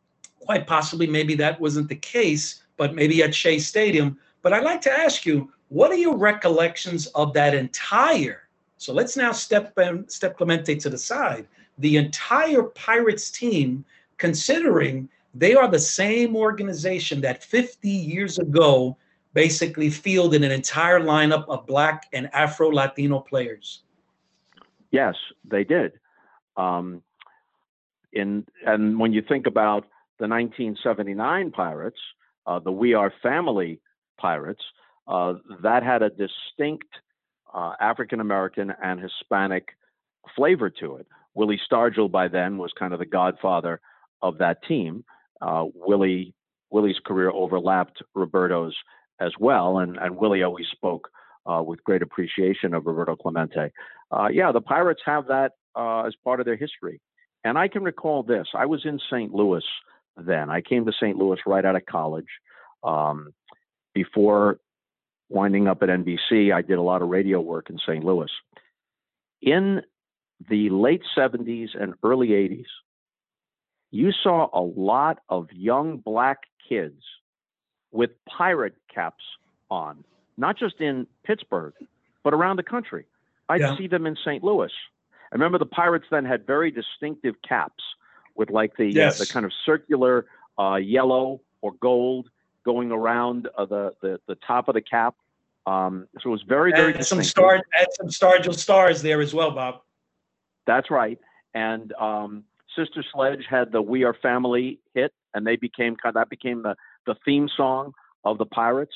quite 0.40 0.66
possibly 0.66 1.06
maybe 1.06 1.34
that 1.36 1.60
wasn't 1.60 1.88
the 1.88 1.96
case, 1.96 2.62
but 2.76 2.94
maybe 2.94 3.22
at 3.22 3.34
Shea 3.34 3.58
Stadium. 3.58 4.18
But 4.42 4.52
I'd 4.52 4.64
like 4.64 4.80
to 4.82 4.92
ask 4.92 5.24
you, 5.24 5.52
what 5.68 5.90
are 5.90 5.96
your 5.96 6.16
recollections 6.16 7.06
of 7.08 7.32
that 7.34 7.54
entire? 7.54 8.48
So 8.76 8.92
let's 8.92 9.16
now 9.16 9.32
step 9.32 9.76
um, 9.78 10.08
step 10.08 10.36
Clemente 10.36 10.76
to 10.76 10.88
the 10.88 10.98
side. 10.98 11.48
The 11.78 11.96
entire 11.96 12.62
Pirates 12.62 13.30
team, 13.30 13.84
considering 14.18 15.08
they 15.34 15.54
are 15.54 15.68
the 15.68 15.78
same 15.78 16.36
organization 16.36 17.20
that 17.22 17.42
50 17.42 17.88
years 17.88 18.38
ago 18.38 18.96
basically 19.38 19.88
fielded 19.88 20.42
an 20.42 20.50
entire 20.50 20.98
lineup 20.98 21.44
of 21.48 21.64
Black 21.64 22.08
and 22.12 22.28
Afro 22.34 22.70
Latino 22.70 23.20
players. 23.20 23.84
Yes, 24.90 25.14
they 25.44 25.62
did. 25.62 25.92
Um, 26.56 27.02
in 28.12 28.44
and 28.66 28.98
when 28.98 29.12
you 29.12 29.22
think 29.22 29.46
about 29.46 29.82
the 30.18 30.26
1979 30.26 31.52
Pirates, 31.52 32.00
uh, 32.48 32.58
the 32.58 32.72
We 32.72 32.94
Are 32.94 33.12
Family 33.22 33.78
Pirates, 34.20 34.64
uh, 35.06 35.34
that 35.62 35.84
had 35.84 36.02
a 36.02 36.10
distinct 36.10 36.92
uh, 37.54 37.74
African 37.80 38.18
American 38.18 38.72
and 38.82 39.00
Hispanic 39.00 39.68
flavor 40.34 40.68
to 40.80 40.96
it. 40.96 41.06
Willie 41.34 41.60
Stargell 41.70 42.10
by 42.10 42.26
then 42.26 42.58
was 42.58 42.72
kind 42.76 42.92
of 42.92 42.98
the 42.98 43.06
godfather 43.06 43.80
of 44.20 44.38
that 44.38 44.64
team. 44.64 45.04
Uh, 45.40 45.66
Willie 45.74 46.34
Willie's 46.70 46.98
career 47.06 47.30
overlapped 47.30 48.02
Roberto's 48.16 48.74
as 49.20 49.32
well, 49.38 49.78
and 49.78 49.96
and 49.96 50.16
Willie 50.16 50.42
always 50.42 50.66
spoke 50.72 51.10
uh, 51.46 51.62
with 51.62 51.82
great 51.84 52.02
appreciation 52.02 52.74
of 52.74 52.86
Roberto 52.86 53.16
Clemente. 53.16 53.72
Uh, 54.10 54.28
yeah, 54.28 54.52
the 54.52 54.60
Pirates 54.60 55.02
have 55.04 55.26
that 55.28 55.52
uh, 55.74 56.02
as 56.02 56.14
part 56.24 56.40
of 56.40 56.46
their 56.46 56.56
history, 56.56 57.00
and 57.44 57.58
I 57.58 57.68
can 57.68 57.82
recall 57.82 58.22
this. 58.22 58.48
I 58.54 58.66
was 58.66 58.84
in 58.84 58.98
St. 59.10 59.32
Louis 59.32 59.64
then. 60.16 60.50
I 60.50 60.60
came 60.60 60.84
to 60.86 60.92
St. 60.92 61.16
Louis 61.16 61.38
right 61.46 61.64
out 61.64 61.76
of 61.76 61.86
college. 61.86 62.28
Um, 62.82 63.32
before 63.94 64.60
winding 65.28 65.68
up 65.68 65.82
at 65.82 65.88
NBC, 65.88 66.52
I 66.52 66.62
did 66.62 66.78
a 66.78 66.82
lot 66.82 67.02
of 67.02 67.08
radio 67.08 67.40
work 67.40 67.70
in 67.70 67.78
St. 67.78 68.04
Louis. 68.04 68.30
In 69.42 69.82
the 70.48 70.70
late 70.70 71.02
70s 71.16 71.68
and 71.78 71.94
early 72.02 72.28
80s, 72.28 72.66
you 73.90 74.12
saw 74.12 74.48
a 74.52 74.62
lot 74.62 75.18
of 75.28 75.48
young 75.52 75.98
black 75.98 76.38
kids 76.68 77.02
with 77.92 78.10
pirate 78.26 78.74
caps 78.92 79.24
on, 79.70 80.04
not 80.36 80.58
just 80.58 80.80
in 80.80 81.06
Pittsburgh, 81.24 81.74
but 82.24 82.34
around 82.34 82.56
the 82.56 82.62
country. 82.62 83.06
I'd 83.48 83.60
yeah. 83.60 83.76
see 83.76 83.86
them 83.86 84.06
in 84.06 84.16
St. 84.16 84.44
Louis. 84.44 84.72
I 85.30 85.34
remember 85.34 85.58
the 85.58 85.66
Pirates 85.66 86.06
then 86.10 86.24
had 86.24 86.46
very 86.46 86.70
distinctive 86.70 87.34
caps 87.46 87.82
with 88.34 88.50
like 88.50 88.76
the 88.76 88.86
yes. 88.86 89.20
uh, 89.20 89.24
the 89.24 89.30
kind 89.30 89.44
of 89.44 89.52
circular 89.64 90.26
uh, 90.58 90.76
yellow 90.76 91.40
or 91.60 91.72
gold 91.72 92.28
going 92.64 92.90
around 92.92 93.48
uh, 93.56 93.64
the, 93.64 93.94
the 94.00 94.20
the 94.26 94.34
top 94.36 94.68
of 94.68 94.74
the 94.74 94.80
cap. 94.80 95.14
Um, 95.66 96.06
so 96.20 96.30
it 96.30 96.32
was 96.32 96.42
very 96.42 96.72
very 96.72 96.94
and 96.94 97.04
some 97.04 97.22
stars 97.22 97.60
and 97.78 97.86
some 97.92 98.08
Stargell 98.08 98.54
stars 98.54 99.02
there 99.02 99.20
as 99.20 99.34
well, 99.34 99.50
Bob. 99.50 99.82
That's 100.66 100.90
right. 100.90 101.18
And 101.54 101.92
um, 101.94 102.44
Sister 102.76 103.04
Sledge 103.12 103.44
had 103.48 103.72
the 103.72 103.82
"We 103.82 104.04
Are 104.04 104.14
Family" 104.14 104.78
hit, 104.94 105.12
and 105.34 105.46
they 105.46 105.56
became 105.56 105.96
kind 105.96 106.14
of, 106.16 106.20
that 106.20 106.30
became 106.30 106.62
the 106.62 106.76
the 107.08 107.16
theme 107.24 107.48
song 107.56 107.92
of 108.22 108.38
the 108.38 108.46
Pirates. 108.46 108.94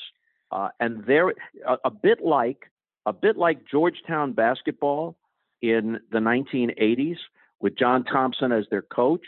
Uh, 0.51 0.69
and 0.79 1.03
there, 1.05 1.29
a, 1.67 1.77
a 1.85 1.91
bit 1.91 2.23
like 2.23 2.71
a 3.05 3.11
bit 3.11 3.35
like 3.35 3.67
Georgetown 3.69 4.31
basketball 4.31 5.17
in 5.61 5.99
the 6.11 6.19
1980s, 6.19 7.17
with 7.59 7.77
John 7.77 8.05
Thompson 8.05 8.51
as 8.53 8.65
their 8.69 8.81
coach 8.81 9.25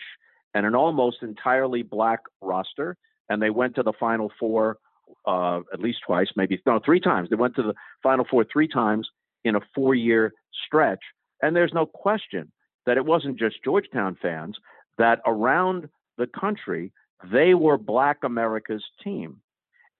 and 0.53 0.65
an 0.65 0.75
almost 0.75 1.17
entirely 1.21 1.81
black 1.81 2.21
roster. 2.41 2.95
And 3.27 3.41
they 3.41 3.49
went 3.49 3.75
to 3.75 3.83
the 3.83 3.93
Final 3.99 4.31
Four 4.39 4.77
uh, 5.25 5.61
at 5.73 5.79
least 5.79 5.99
twice, 6.05 6.27
maybe 6.35 6.61
no, 6.65 6.79
three 6.83 6.99
times. 6.99 7.29
They 7.29 7.35
went 7.35 7.55
to 7.55 7.63
the 7.63 7.73
Final 8.03 8.25
Four 8.29 8.45
three 8.45 8.67
times 8.67 9.09
in 9.43 9.55
a 9.55 9.61
four-year 9.73 10.33
stretch. 10.65 11.01
And 11.41 11.55
there's 11.55 11.73
no 11.73 11.85
question 11.85 12.51
that 12.85 12.97
it 12.97 13.05
wasn't 13.05 13.37
just 13.37 13.63
Georgetown 13.63 14.17
fans, 14.21 14.57
that 14.97 15.19
around 15.25 15.89
the 16.17 16.27
country, 16.27 16.91
they 17.31 17.53
were 17.53 17.77
Black 17.77 18.17
America's 18.23 18.83
team. 19.03 19.41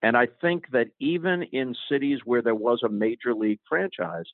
And 0.02 0.16
I 0.16 0.28
think 0.40 0.70
that 0.72 0.88
even 1.00 1.42
in 1.44 1.74
cities 1.90 2.20
where 2.24 2.42
there 2.42 2.54
was 2.54 2.82
a 2.84 2.88
major 2.88 3.34
league 3.34 3.60
franchise, 3.68 4.26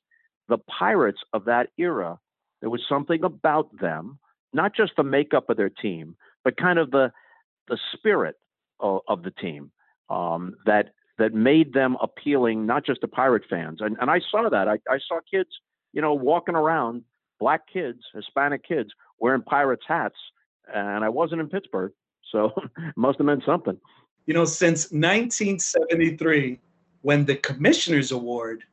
the 0.49 0.57
Pirates 0.57 1.19
of 1.31 1.45
that 1.45 1.69
era, 1.77 2.19
there 2.61 2.69
was 2.69 2.81
something 2.87 3.23
about 3.23 3.69
them, 3.79 4.19
not 4.51 4.75
just 4.75 4.93
the 4.97 5.03
makeup 5.03 5.49
of 5.49 5.57
their 5.57 5.69
team, 5.69 6.15
but 6.43 6.57
kind 6.57 6.79
of 6.79 6.91
the 6.91 7.11
the 7.69 7.77
spirit 7.93 8.35
of, 8.81 8.99
of 9.07 9.23
the 9.23 9.31
team 9.31 9.71
um, 10.09 10.55
that 10.65 10.89
that 11.17 11.33
made 11.33 11.73
them 11.73 11.95
appealing 12.01 12.65
not 12.65 12.85
just 12.85 13.01
to 13.01 13.07
pirate 13.07 13.43
fans. 13.49 13.79
And, 13.81 13.95
and 14.01 14.09
I 14.09 14.19
saw 14.31 14.49
that. 14.49 14.67
I, 14.67 14.79
I 14.89 14.99
saw 15.07 15.19
kids, 15.29 15.49
you 15.93 16.01
know, 16.01 16.13
walking 16.13 16.55
around, 16.55 17.03
black 17.39 17.61
kids, 17.71 17.99
Hispanic 18.13 18.63
kids, 18.67 18.89
wearing 19.19 19.43
pirates 19.43 19.83
hats, 19.87 20.17
and 20.73 21.03
I 21.03 21.09
wasn't 21.09 21.41
in 21.41 21.49
Pittsburgh, 21.49 21.93
so 22.33 22.53
must 22.97 23.19
have 23.19 23.25
meant 23.25 23.43
something. 23.45 23.77
You 24.25 24.33
know, 24.33 24.43
since 24.43 24.91
1973, 24.91 26.59
when 27.01 27.23
the 27.23 27.35
Commissioner's 27.37 28.11
Award 28.11 28.63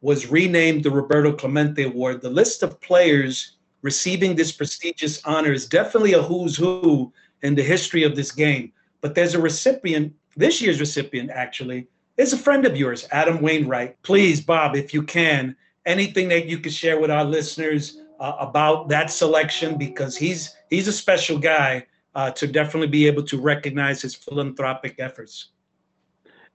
was 0.00 0.30
renamed 0.30 0.84
the 0.84 0.90
Roberto 0.90 1.32
Clemente 1.32 1.84
Award, 1.84 2.22
the 2.22 2.30
list 2.30 2.62
of 2.62 2.80
players 2.80 3.56
receiving 3.82 4.34
this 4.34 4.52
prestigious 4.52 5.20
honor 5.24 5.52
is 5.52 5.66
definitely 5.66 6.14
a 6.14 6.22
who's 6.22 6.56
who 6.56 7.12
in 7.42 7.54
the 7.54 7.62
history 7.62 8.04
of 8.04 8.16
this 8.16 8.32
game. 8.32 8.72
But 9.00 9.14
there's 9.14 9.34
a 9.34 9.40
recipient 9.40 10.14
this 10.36 10.62
year's 10.62 10.78
recipient 10.78 11.30
actually 11.30 11.88
is 12.16 12.32
a 12.32 12.38
friend 12.38 12.64
of 12.64 12.76
yours, 12.76 13.08
Adam 13.10 13.42
Wainwright. 13.42 14.00
Please, 14.02 14.40
Bob, 14.40 14.76
if 14.76 14.94
you 14.94 15.02
can, 15.02 15.56
anything 15.84 16.28
that 16.28 16.46
you 16.46 16.58
could 16.58 16.72
share 16.72 17.00
with 17.00 17.10
our 17.10 17.24
listeners 17.24 18.02
uh, 18.20 18.36
about 18.38 18.88
that 18.88 19.10
selection, 19.10 19.76
because 19.76 20.16
he's 20.16 20.54
he's 20.70 20.86
a 20.86 20.92
special 20.92 21.38
guy 21.38 21.84
uh, 22.14 22.30
to 22.32 22.46
definitely 22.46 22.88
be 22.88 23.06
able 23.06 23.22
to 23.24 23.40
recognize 23.40 24.02
his 24.02 24.14
philanthropic 24.14 24.96
efforts. 24.98 25.48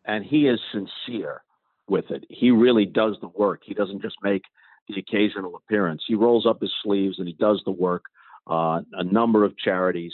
And 0.05 0.25
he 0.25 0.47
is 0.47 0.59
sincere 0.71 1.43
with 1.87 2.11
it. 2.11 2.25
He 2.29 2.51
really 2.51 2.85
does 2.85 3.15
the 3.21 3.29
work. 3.29 3.61
He 3.63 3.73
doesn't 3.73 4.01
just 4.01 4.17
make 4.23 4.43
the 4.87 4.99
occasional 4.99 5.55
appearance. 5.55 6.03
He 6.07 6.15
rolls 6.15 6.45
up 6.45 6.61
his 6.61 6.73
sleeves 6.83 7.19
and 7.19 7.27
he 7.27 7.33
does 7.35 7.61
the 7.65 7.71
work. 7.71 8.03
Uh, 8.45 8.81
a 8.93 9.03
number 9.03 9.45
of 9.45 9.57
charities. 9.57 10.13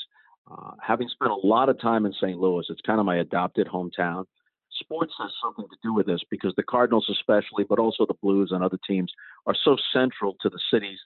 Uh, 0.52 0.72
having 0.82 1.08
spent 1.10 1.32
a 1.32 1.48
lot 1.48 1.70
of 1.70 1.80
time 1.80 2.06
in 2.06 2.14
St. 2.14 2.40
Louis, 2.40 2.66
it's 2.70 2.82
kind 2.82 3.00
of 3.00 3.06
my 3.06 3.18
adopted 3.18 3.68
hometown. 3.68 4.26
Sports 4.80 5.14
has 5.20 5.32
something 5.44 5.66
to 5.68 5.78
do 5.82 5.94
with 5.94 6.06
this 6.06 6.22
because 6.30 6.54
the 6.56 6.64
Cardinals, 6.64 7.10
especially, 7.12 7.64
but 7.68 7.80
also 7.80 8.06
the 8.06 8.14
Blues 8.22 8.52
and 8.52 8.64
other 8.64 8.80
teams, 8.88 9.12
are 9.48 9.56
so 9.64 9.78
central 9.92 10.36
to 10.42 10.50
the 10.50 10.60
city's 10.72 11.00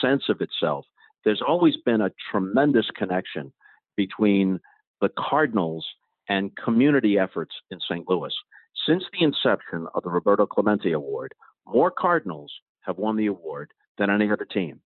sense 0.00 0.24
of 0.28 0.40
itself. 0.40 0.86
There's 1.24 1.42
always 1.46 1.76
been 1.84 2.00
a 2.00 2.10
tremendous 2.30 2.86
connection 2.96 3.52
between 3.96 4.60
the 5.00 5.10
Cardinals 5.18 5.86
and 6.28 6.56
community 6.56 7.18
efforts 7.18 7.54
in 7.70 7.78
St. 7.80 8.08
Louis. 8.08 8.32
Since 8.86 9.04
the 9.12 9.24
inception 9.24 9.86
of 9.94 10.02
the 10.02 10.10
Roberto 10.10 10.46
Clemente 10.46 10.92
Award, 10.92 11.34
more 11.66 11.90
Cardinals 11.90 12.52
have 12.82 12.98
won 12.98 13.16
the 13.16 13.26
award 13.26 13.70
than 13.98 14.10
any 14.10 14.30
other 14.30 14.44
team. 14.44 14.80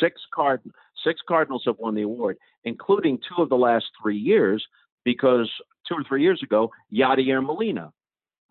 Six 0.00 0.20
card 0.34 0.60
six 1.04 1.20
Cardinals 1.26 1.62
have 1.66 1.76
won 1.78 1.94
the 1.94 2.02
award, 2.02 2.36
including 2.64 3.18
two 3.18 3.42
of 3.42 3.48
the 3.48 3.56
last 3.56 3.86
three 4.00 4.16
years, 4.16 4.64
because 5.04 5.50
two 5.88 5.94
or 5.94 6.04
three 6.06 6.22
years 6.22 6.40
ago, 6.42 6.70
Yadier 6.92 7.44
Molina 7.44 7.92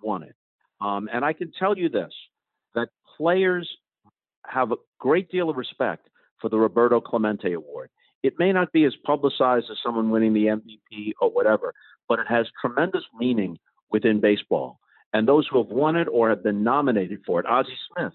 won 0.02 0.24
it. 0.24 0.36
Um, 0.82 1.10
and 1.12 1.24
I 1.24 1.34
can 1.34 1.52
tell 1.58 1.78
you 1.78 1.90
this: 1.90 2.12
that 2.76 2.90
players 3.18 3.70
have 4.46 4.72
a 4.72 4.78
great 5.00 5.30
deal 5.30 5.50
of 5.50 5.58
respect 5.58 6.10
for 6.42 6.50
the 6.50 6.58
Roberto 6.58 7.00
Clemente 7.00 7.54
Award. 7.54 7.90
It 8.24 8.34
may 8.38 8.52
not 8.52 8.72
be 8.72 8.86
as 8.86 8.94
publicized 9.06 9.68
as 9.72 9.78
someone 9.84 10.10
winning 10.10 10.34
the 10.34 10.46
MVP 10.46 11.14
or 11.22 11.30
whatever, 11.30 11.74
but 12.08 12.20
it 12.20 12.28
has 12.28 12.48
tremendous 12.60 13.04
meaning 13.18 13.58
within 13.92 14.20
baseball. 14.20 14.80
And 15.14 15.28
those 15.28 15.48
who 15.48 15.58
have 15.58 15.72
won 15.72 15.96
it 15.96 16.08
or 16.12 16.30
have 16.30 16.44
been 16.44 16.64
nominated 16.64 17.22
for 17.26 17.40
it, 17.40 17.46
Ozzie 17.46 17.78
Smith 17.92 18.14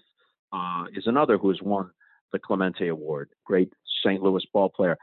uh, 0.53 0.85
is 0.95 1.07
another 1.07 1.37
who 1.37 1.49
has 1.49 1.61
won 1.61 1.89
the 2.31 2.39
Clemente 2.39 2.87
Award, 2.87 3.29
great 3.45 3.71
St. 4.03 4.21
Louis 4.21 4.45
ball 4.53 4.69
player. 4.69 4.97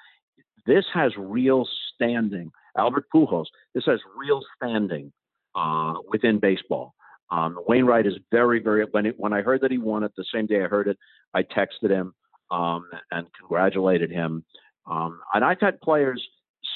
This 0.67 0.85
has 0.95 1.13
real 1.17 1.67
standing. 1.95 2.51
Albert 2.79 3.07
Pujols, 3.15 3.47
this 3.75 3.85
has 3.87 4.01
real 4.17 4.41
standing 4.57 5.13
uh, 5.55 5.95
within 6.09 6.39
baseball. 6.39 6.95
Um, 7.31 7.59
Wainwright 7.67 8.07
is 8.07 8.15
very, 8.31 8.61
very. 8.61 8.85
When 8.91 9.07
it, 9.07 9.15
when 9.19 9.33
I 9.33 9.43
heard 9.43 9.63
that 9.63 9.71
he 9.71 9.79
won 9.79 10.05
it, 10.05 10.13
the 10.17 10.25
same 10.33 10.47
day 10.47 10.63
I 10.63 10.69
heard 10.69 10.89
it, 10.89 10.99
I 11.35 11.43
texted 11.43 11.91
him 11.91 12.15
um, 12.51 12.85
and 13.11 13.27
congratulated 13.39 14.11
him. 14.11 14.45
Um, 14.87 15.21
and 15.35 15.45
I've 15.45 15.61
had 15.61 15.81
players 15.81 16.23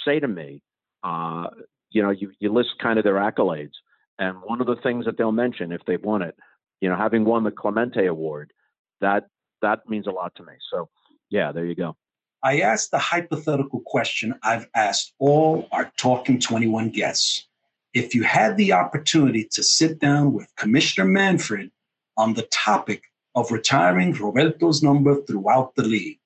say 0.04 0.20
to 0.20 0.28
me, 0.28 0.62
uh, 1.02 1.46
you 1.90 2.02
know, 2.02 2.10
you, 2.10 2.32
you 2.40 2.52
list 2.52 2.70
kind 2.80 2.98
of 2.98 3.04
their 3.04 3.14
accolades. 3.14 3.72
And 4.18 4.38
one 4.42 4.60
of 4.60 4.66
the 4.66 4.76
things 4.76 5.04
that 5.04 5.18
they'll 5.18 5.32
mention 5.32 5.72
if 5.72 5.82
they've 5.86 6.02
won 6.02 6.22
it, 6.22 6.36
you 6.80 6.88
know, 6.88 6.96
having 6.96 7.24
won 7.24 7.44
the 7.44 7.50
Clemente 7.50 8.06
Award, 8.06 8.52
that 9.00 9.26
that 9.62 9.88
means 9.88 10.06
a 10.06 10.10
lot 10.10 10.34
to 10.36 10.42
me. 10.42 10.52
So, 10.70 10.88
yeah, 11.30 11.52
there 11.52 11.64
you 11.64 11.74
go. 11.74 11.96
I 12.42 12.60
asked 12.60 12.90
the 12.90 12.98
hypothetical 12.98 13.80
question 13.84 14.34
I've 14.42 14.68
asked 14.74 15.14
all 15.18 15.68
our 15.72 15.90
Talking 15.96 16.38
21 16.38 16.90
guests. 16.90 17.46
If 17.94 18.14
you 18.14 18.22
had 18.22 18.56
the 18.56 18.72
opportunity 18.72 19.48
to 19.52 19.62
sit 19.62 19.98
down 19.98 20.32
with 20.32 20.54
Commissioner 20.56 21.06
Manfred 21.08 21.70
on 22.16 22.34
the 22.34 22.42
topic 22.52 23.04
of 23.34 23.50
retiring 23.50 24.12
Roberto's 24.12 24.82
number 24.82 25.20
throughout 25.22 25.74
the 25.76 25.82
league, 25.82 26.20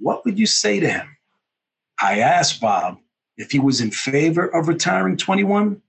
what 0.00 0.24
would 0.24 0.38
you 0.38 0.46
say 0.46 0.80
to 0.80 0.88
him? 0.88 1.16
I 2.00 2.20
asked 2.20 2.60
Bob 2.60 2.98
if 3.36 3.52
he 3.52 3.58
was 3.58 3.80
in 3.80 3.90
favor 3.90 4.46
of 4.54 4.68
retiring 4.68 5.16
21 5.16 5.80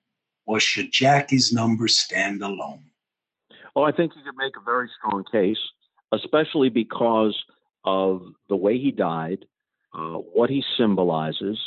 or 0.45 0.59
should 0.59 0.91
Jackie's 0.91 1.53
number 1.53 1.88
stand 1.88 2.41
alone? 2.41 2.84
Oh, 3.76 3.84
I 3.84 3.91
think 3.91 4.14
you 4.16 4.22
could 4.24 4.38
make 4.38 4.57
a 4.57 4.64
very 4.64 4.89
strong 4.97 5.24
case, 5.32 5.57
especially 6.12 6.70
because 6.70 7.41
of 7.86 8.22
the 8.49 8.55
way 8.55 8.78
he 8.78 8.91
died, 8.91 9.45
uh, 9.93 10.16
what 10.16 10.49
he 10.49 10.64
symbolizes, 10.78 11.57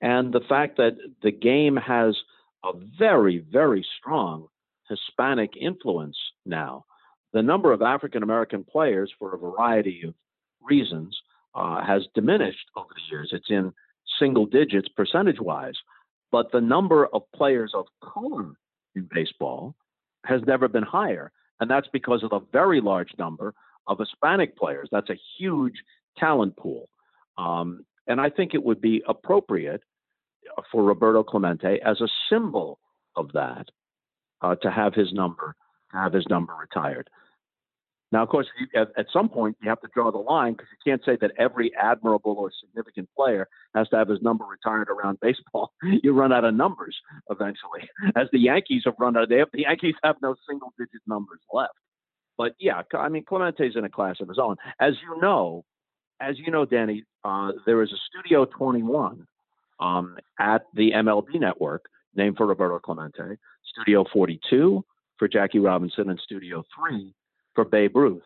and 0.00 0.32
the 0.32 0.40
fact 0.48 0.76
that 0.76 0.96
the 1.22 1.32
game 1.32 1.76
has 1.76 2.16
a 2.64 2.72
very, 2.98 3.38
very 3.38 3.84
strong 3.98 4.46
Hispanic 4.88 5.56
influence 5.60 6.16
now. 6.46 6.84
The 7.32 7.42
number 7.42 7.72
of 7.72 7.82
African 7.82 8.22
American 8.22 8.64
players, 8.64 9.12
for 9.18 9.34
a 9.34 9.38
variety 9.38 10.02
of 10.06 10.14
reasons, 10.60 11.16
uh, 11.54 11.84
has 11.84 12.06
diminished 12.14 12.66
over 12.76 12.88
the 12.94 13.02
years. 13.10 13.30
It's 13.32 13.50
in 13.50 13.72
single 14.18 14.46
digits 14.46 14.88
percentage 14.88 15.40
wise, 15.40 15.74
but 16.30 16.52
the 16.52 16.60
number 16.60 17.06
of 17.06 17.22
players 17.34 17.72
of 17.74 17.86
color 18.02 18.52
in 18.94 19.08
baseball 19.12 19.74
has 20.24 20.40
never 20.46 20.68
been 20.68 20.82
higher. 20.82 21.32
And 21.60 21.70
that's 21.70 21.88
because 21.92 22.22
of 22.22 22.30
the 22.30 22.40
very 22.52 22.80
large 22.80 23.10
number 23.18 23.54
of 23.86 23.98
Hispanic 23.98 24.56
players. 24.56 24.88
That's 24.90 25.10
a 25.10 25.18
huge 25.38 25.74
talent 26.18 26.56
pool. 26.56 26.88
Um, 27.38 27.84
and 28.06 28.20
I 28.20 28.30
think 28.30 28.54
it 28.54 28.62
would 28.62 28.80
be 28.80 29.02
appropriate 29.06 29.82
for 30.70 30.82
Roberto 30.82 31.22
Clemente 31.22 31.80
as 31.84 32.00
a 32.00 32.08
symbol 32.28 32.78
of 33.16 33.32
that 33.32 33.68
uh, 34.42 34.54
to 34.56 34.70
have 34.70 34.94
his 34.94 35.12
number, 35.12 35.54
have 35.92 36.12
his 36.12 36.26
number 36.28 36.54
retired. 36.54 37.08
Now, 38.12 38.24
of 38.24 38.28
course, 38.28 38.46
at, 38.74 39.06
some 39.12 39.28
point 39.28 39.56
you 39.62 39.68
have 39.68 39.80
to 39.82 39.88
draw 39.94 40.10
the 40.10 40.18
line 40.18 40.54
because 40.54 40.66
you 40.72 40.90
can't 40.90 41.04
say 41.04 41.16
that 41.20 41.30
every 41.38 41.72
admirable 41.76 42.32
or 42.32 42.50
significant 42.60 43.08
player 43.16 43.48
has 43.74 43.88
to 43.90 43.96
have 43.96 44.08
his 44.08 44.20
number 44.20 44.44
retired 44.44 44.88
around 44.88 45.18
baseball. 45.22 45.72
you 45.82 46.12
run 46.12 46.32
out 46.32 46.44
of 46.44 46.54
numbers 46.54 46.96
eventually, 47.30 47.88
as 48.16 48.26
the 48.32 48.40
Yankees 48.40 48.82
have 48.84 48.94
run 48.98 49.16
out. 49.16 49.28
They 49.28 49.38
have, 49.38 49.48
the 49.52 49.62
Yankees 49.62 49.94
have 50.02 50.16
no 50.22 50.34
single-digit 50.48 51.02
numbers 51.06 51.40
left. 51.52 51.74
But 52.36 52.54
yeah, 52.58 52.82
I 52.94 53.08
mean, 53.08 53.24
Clemente's 53.24 53.76
in 53.76 53.84
a 53.84 53.90
class 53.90 54.16
of 54.20 54.28
his 54.28 54.38
own. 54.38 54.56
As 54.80 54.94
you 55.02 55.20
know, 55.20 55.64
as 56.20 56.38
you 56.38 56.50
know, 56.50 56.64
Danny, 56.64 57.04
uh, 57.24 57.52
there 57.64 57.82
is 57.82 57.92
a 57.92 57.96
Studio 58.08 58.44
21 58.44 59.26
um, 59.78 60.16
at 60.38 60.62
the 60.74 60.92
MLB 60.92 61.38
Network 61.38 61.84
named 62.14 62.36
for 62.36 62.46
Roberto 62.46 62.78
Clemente, 62.78 63.36
Studio 63.72 64.04
42 64.12 64.84
for 65.18 65.28
Jackie 65.28 65.58
Robinson, 65.58 66.10
and 66.10 66.18
Studio 66.24 66.64
3 66.76 67.14
for 67.54 67.64
Babe 67.64 67.96
Ruth. 67.96 68.22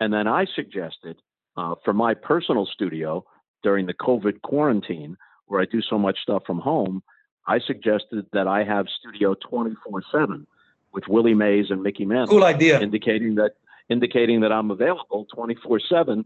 And 0.00 0.12
then 0.12 0.26
I 0.26 0.46
suggested 0.54 1.16
uh, 1.56 1.74
for 1.84 1.92
my 1.92 2.14
personal 2.14 2.66
studio 2.66 3.24
during 3.62 3.86
the 3.86 3.94
COVID 3.94 4.42
quarantine, 4.42 5.16
where 5.46 5.60
I 5.60 5.64
do 5.64 5.80
so 5.82 5.98
much 5.98 6.18
stuff 6.20 6.42
from 6.46 6.58
home, 6.58 7.02
I 7.46 7.60
suggested 7.60 8.26
that 8.32 8.46
I 8.46 8.64
have 8.64 8.86
Studio 9.00 9.34
24 9.34 10.02
7 10.10 10.46
with 10.92 11.04
Willie 11.08 11.34
Mays 11.34 11.66
and 11.70 11.82
Mickey 11.82 12.04
Mantle. 12.04 12.36
Cool 12.36 12.44
idea. 12.44 12.80
Indicating 12.80 13.34
that 13.36 13.52
indicating 13.90 14.40
that 14.40 14.52
I'm 14.52 14.70
available 14.70 15.26
24 15.34 15.76
uh, 15.76 15.80
7 15.88 16.24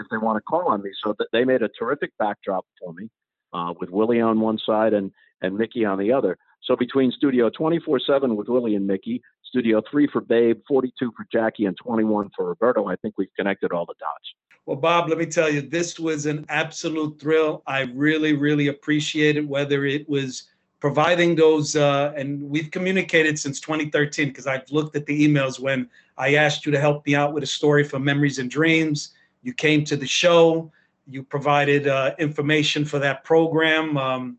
if 0.00 0.06
they 0.10 0.16
want 0.16 0.36
to 0.38 0.40
call 0.40 0.68
on 0.68 0.82
me. 0.82 0.90
So 1.04 1.14
that 1.18 1.28
they 1.32 1.44
made 1.44 1.62
a 1.62 1.68
terrific 1.68 2.10
backdrop 2.18 2.66
for 2.80 2.92
me 2.92 3.10
uh, 3.52 3.74
with 3.78 3.90
Willie 3.90 4.20
on 4.20 4.40
one 4.40 4.58
side 4.58 4.92
and, 4.92 5.12
and 5.40 5.56
Mickey 5.56 5.84
on 5.84 5.98
the 5.98 6.12
other. 6.12 6.36
So 6.62 6.74
between 6.74 7.12
Studio 7.12 7.48
24 7.48 8.00
7 8.00 8.34
with 8.34 8.48
Willie 8.48 8.74
and 8.74 8.86
Mickey, 8.86 9.22
Studio 9.56 9.80
3 9.90 10.06
for 10.08 10.20
Babe, 10.20 10.60
42 10.68 11.12
for 11.16 11.26
Jackie, 11.32 11.64
and 11.64 11.74
21 11.78 12.28
for 12.36 12.48
Roberto, 12.48 12.88
I 12.88 12.96
think 12.96 13.14
we've 13.16 13.32
connected 13.38 13.72
all 13.72 13.86
the 13.86 13.94
dots. 13.98 14.34
Well, 14.66 14.76
Bob, 14.76 15.08
let 15.08 15.16
me 15.16 15.24
tell 15.24 15.48
you, 15.48 15.62
this 15.62 15.98
was 15.98 16.26
an 16.26 16.44
absolute 16.50 17.18
thrill. 17.18 17.62
I 17.66 17.84
really, 17.94 18.34
really 18.34 18.68
appreciate 18.68 19.38
it, 19.38 19.48
whether 19.48 19.86
it 19.86 20.06
was 20.10 20.42
providing 20.78 21.36
those, 21.36 21.74
uh, 21.74 22.12
and 22.14 22.42
we've 22.42 22.70
communicated 22.70 23.38
since 23.38 23.58
2013 23.58 24.28
because 24.28 24.46
I've 24.46 24.70
looked 24.70 24.94
at 24.94 25.06
the 25.06 25.26
emails 25.26 25.58
when 25.58 25.88
I 26.18 26.34
asked 26.34 26.66
you 26.66 26.72
to 26.72 26.78
help 26.78 27.06
me 27.06 27.14
out 27.14 27.32
with 27.32 27.42
a 27.42 27.46
story 27.46 27.82
for 27.82 27.98
Memories 27.98 28.38
and 28.38 28.50
Dreams. 28.50 29.14
You 29.42 29.54
came 29.54 29.84
to 29.84 29.96
the 29.96 30.06
show, 30.06 30.70
you 31.08 31.22
provided 31.22 31.88
uh, 31.88 32.14
information 32.18 32.84
for 32.84 32.98
that 32.98 33.24
program. 33.24 33.96
Um, 33.96 34.36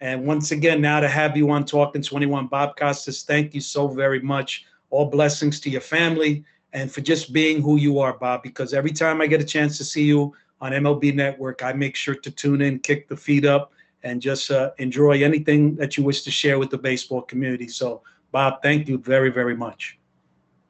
and 0.00 0.24
once 0.24 0.52
again, 0.52 0.80
now 0.80 1.00
to 1.00 1.08
have 1.08 1.36
you 1.36 1.50
on 1.50 1.64
Talking 1.64 2.02
21, 2.02 2.46
Bob 2.46 2.76
Costas, 2.76 3.22
thank 3.24 3.54
you 3.54 3.60
so 3.60 3.88
very 3.88 4.20
much. 4.20 4.64
All 4.90 5.06
blessings 5.06 5.58
to 5.60 5.70
your 5.70 5.80
family 5.80 6.44
and 6.72 6.90
for 6.90 7.00
just 7.00 7.32
being 7.32 7.62
who 7.62 7.76
you 7.76 7.98
are, 7.98 8.12
Bob, 8.12 8.42
because 8.42 8.74
every 8.74 8.92
time 8.92 9.20
I 9.20 9.26
get 9.26 9.40
a 9.40 9.44
chance 9.44 9.78
to 9.78 9.84
see 9.84 10.04
you 10.04 10.34
on 10.60 10.72
MLB 10.72 11.14
Network, 11.14 11.62
I 11.62 11.72
make 11.72 11.96
sure 11.96 12.14
to 12.14 12.30
tune 12.30 12.60
in, 12.60 12.78
kick 12.78 13.08
the 13.08 13.16
feet 13.16 13.44
up, 13.44 13.72
and 14.02 14.20
just 14.20 14.50
uh, 14.50 14.70
enjoy 14.78 15.22
anything 15.22 15.74
that 15.76 15.96
you 15.96 16.04
wish 16.04 16.22
to 16.22 16.30
share 16.30 16.58
with 16.58 16.70
the 16.70 16.78
baseball 16.78 17.22
community. 17.22 17.68
So, 17.68 18.02
Bob, 18.32 18.62
thank 18.62 18.88
you 18.88 18.98
very, 18.98 19.30
very 19.30 19.56
much. 19.56 19.98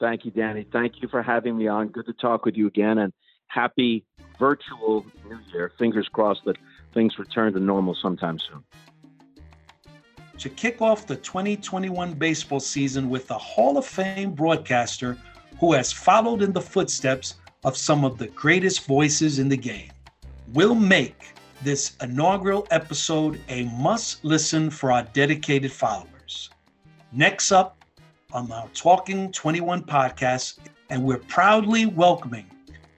Thank 0.01 0.24
you, 0.24 0.31
Danny. 0.31 0.66
Thank 0.70 1.03
you 1.03 1.09
for 1.09 1.22
having 1.22 1.59
me 1.59 1.66
on. 1.66 1.89
Good 1.89 2.07
to 2.07 2.12
talk 2.12 2.45
with 2.45 2.57
you 2.57 2.68
again, 2.68 2.99
and 2.99 3.12
happy 3.49 4.05
virtual 4.39 5.05
New 5.29 5.39
Year. 5.53 5.72
Fingers 5.79 6.09
crossed 6.12 6.45
that 6.47 6.57
things 6.95 7.18
return 7.18 7.53
to 7.55 7.61
normal 7.61 7.95
sometime 7.95 8.39
soon. 8.39 8.62
To 10.39 10.49
kick 10.49 10.80
off 10.80 11.05
the 11.05 11.16
2021 11.16 12.14
baseball 12.14 12.61
season 12.61 13.11
with 13.11 13.28
a 13.32 13.39
Hall 13.39 13.76
of 13.76 13.84
Fame 13.84 14.34
broadcaster 14.34 15.18
who 15.59 15.72
has 15.72 15.93
followed 15.93 16.43
in 16.43 16.53
the 16.53 16.61
footsteps 16.61 17.34
of 17.64 17.76
some 17.76 18.05
of 18.05 18.18
the 18.18 18.28
greatest 18.28 18.86
voices 18.86 19.41
in 19.41 19.49
the 19.49 19.57
game, 19.57 19.91
we'll 20.53 20.76
make 20.76 21.34
this 21.62 21.97
inaugural 22.03 22.68
episode 22.70 23.41
a 23.49 23.64
must 23.64 24.24
listen 24.24 24.70
for 24.70 24.93
our 24.93 25.03
dedicated 25.12 25.72
followers. 25.72 26.51
Next 27.11 27.51
up 27.51 27.84
on 28.32 28.53
our 28.53 28.68
Talking 28.74 29.32
21 29.32 29.82
podcast, 29.82 30.59
and 30.89 31.03
we're 31.03 31.18
proudly 31.18 31.86
welcoming 31.86 32.47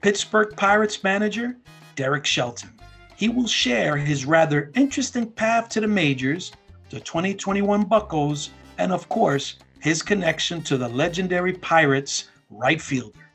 Pittsburgh 0.01 0.55
Pirates 0.55 1.03
manager 1.03 1.57
Derek 1.95 2.25
Shelton. 2.25 2.69
He 3.15 3.29
will 3.29 3.47
share 3.47 3.97
his 3.97 4.25
rather 4.25 4.71
interesting 4.75 5.31
path 5.31 5.69
to 5.69 5.81
the 5.81 5.87
majors, 5.87 6.51
the 6.91 6.99
2021 6.99 7.85
Buckos, 7.85 8.51
and 8.77 8.91
of 8.91 9.09
course, 9.09 9.57
his 9.79 10.03
connection 10.03 10.61
to 10.61 10.77
the 10.77 10.87
legendary 10.87 11.53
Pirates 11.53 12.29
right 12.51 12.79
fielder. 12.79 13.27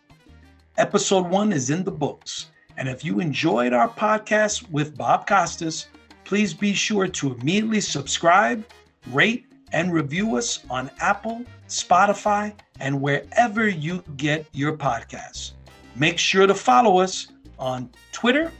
Episode 0.78 1.26
one 1.26 1.52
is 1.52 1.70
in 1.70 1.82
the 1.82 1.90
books 1.90 2.50
and 2.76 2.88
if 2.88 3.04
you 3.04 3.20
enjoyed 3.20 3.72
our 3.72 3.88
podcast 3.88 4.68
with 4.70 4.96
Bob 4.96 5.26
Costas, 5.26 5.86
please 6.24 6.52
be 6.52 6.74
sure 6.74 7.06
to 7.08 7.34
immediately 7.34 7.80
subscribe, 7.80 8.64
rate, 9.12 9.46
and 9.72 9.92
review 9.92 10.36
us 10.36 10.64
on 10.70 10.90
Apple, 11.00 11.44
Spotify, 11.68 12.54
and 12.80 13.00
wherever 13.00 13.68
you 13.68 14.02
get 14.16 14.46
your 14.52 14.76
podcasts. 14.76 15.52
Make 15.94 16.18
sure 16.18 16.46
to 16.46 16.54
follow 16.54 16.98
us 16.98 17.28
on 17.58 17.90
Twitter 18.12 18.52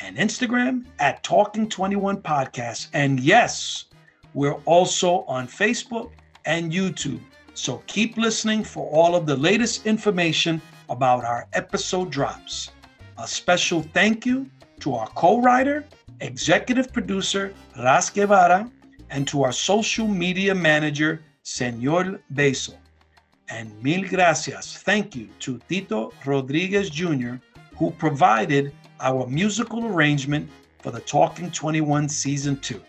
and 0.00 0.16
Instagram 0.16 0.86
at 1.00 1.24
Talking21 1.24 2.22
Podcast. 2.22 2.88
And 2.92 3.18
yes, 3.18 3.86
we're 4.38 4.62
also 4.66 5.24
on 5.26 5.48
Facebook 5.48 6.12
and 6.44 6.70
YouTube. 6.70 7.20
So 7.54 7.82
keep 7.88 8.16
listening 8.16 8.62
for 8.62 8.88
all 8.88 9.16
of 9.16 9.26
the 9.26 9.36
latest 9.36 9.84
information 9.84 10.62
about 10.88 11.24
our 11.24 11.48
episode 11.54 12.12
drops. 12.12 12.70
A 13.18 13.26
special 13.26 13.82
thank 13.82 14.24
you 14.24 14.48
to 14.78 14.94
our 14.94 15.08
co 15.08 15.40
writer, 15.40 15.84
executive 16.20 16.92
producer, 16.92 17.52
Ras 17.82 18.10
Guevara, 18.10 18.70
and 19.10 19.26
to 19.26 19.42
our 19.42 19.50
social 19.50 20.06
media 20.06 20.54
manager, 20.54 21.20
Senor 21.42 22.20
Beso. 22.32 22.76
And 23.50 23.66
mil 23.82 24.04
gracias. 24.08 24.78
Thank 24.84 25.16
you 25.16 25.30
to 25.40 25.58
Tito 25.68 26.12
Rodriguez 26.24 26.90
Jr., 26.90 27.34
who 27.76 27.90
provided 27.90 28.72
our 29.00 29.26
musical 29.26 29.84
arrangement 29.86 30.48
for 30.78 30.92
the 30.92 31.00
Talking 31.00 31.50
21 31.50 32.08
Season 32.08 32.56
2. 32.60 32.80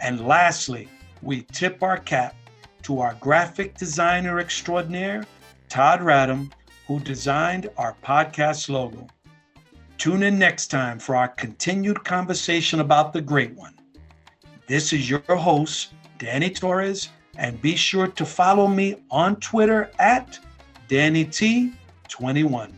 And 0.00 0.26
lastly, 0.26 0.88
we 1.22 1.42
tip 1.52 1.82
our 1.82 1.98
cap 1.98 2.34
to 2.82 3.00
our 3.00 3.14
graphic 3.14 3.76
designer 3.76 4.38
extraordinaire, 4.38 5.24
Todd 5.68 6.00
Radham, 6.00 6.52
who 6.86 7.00
designed 7.00 7.68
our 7.76 7.96
podcast 8.04 8.68
logo. 8.68 9.08
Tune 9.98 10.22
in 10.22 10.38
next 10.38 10.68
time 10.68 10.98
for 10.98 11.16
our 11.16 11.28
continued 11.28 12.04
conversation 12.04 12.80
about 12.80 13.12
the 13.12 13.20
great 13.20 13.54
one. 13.54 13.74
This 14.66 14.92
is 14.92 15.08
your 15.08 15.20
host, 15.20 15.94
Danny 16.18 16.50
Torres, 16.50 17.08
And 17.38 17.60
be 17.60 17.76
sure 17.76 18.06
to 18.06 18.24
follow 18.24 18.66
me 18.66 18.96
on 19.10 19.36
Twitter 19.36 19.90
at 19.98 20.38
DannyT21. 20.88 22.75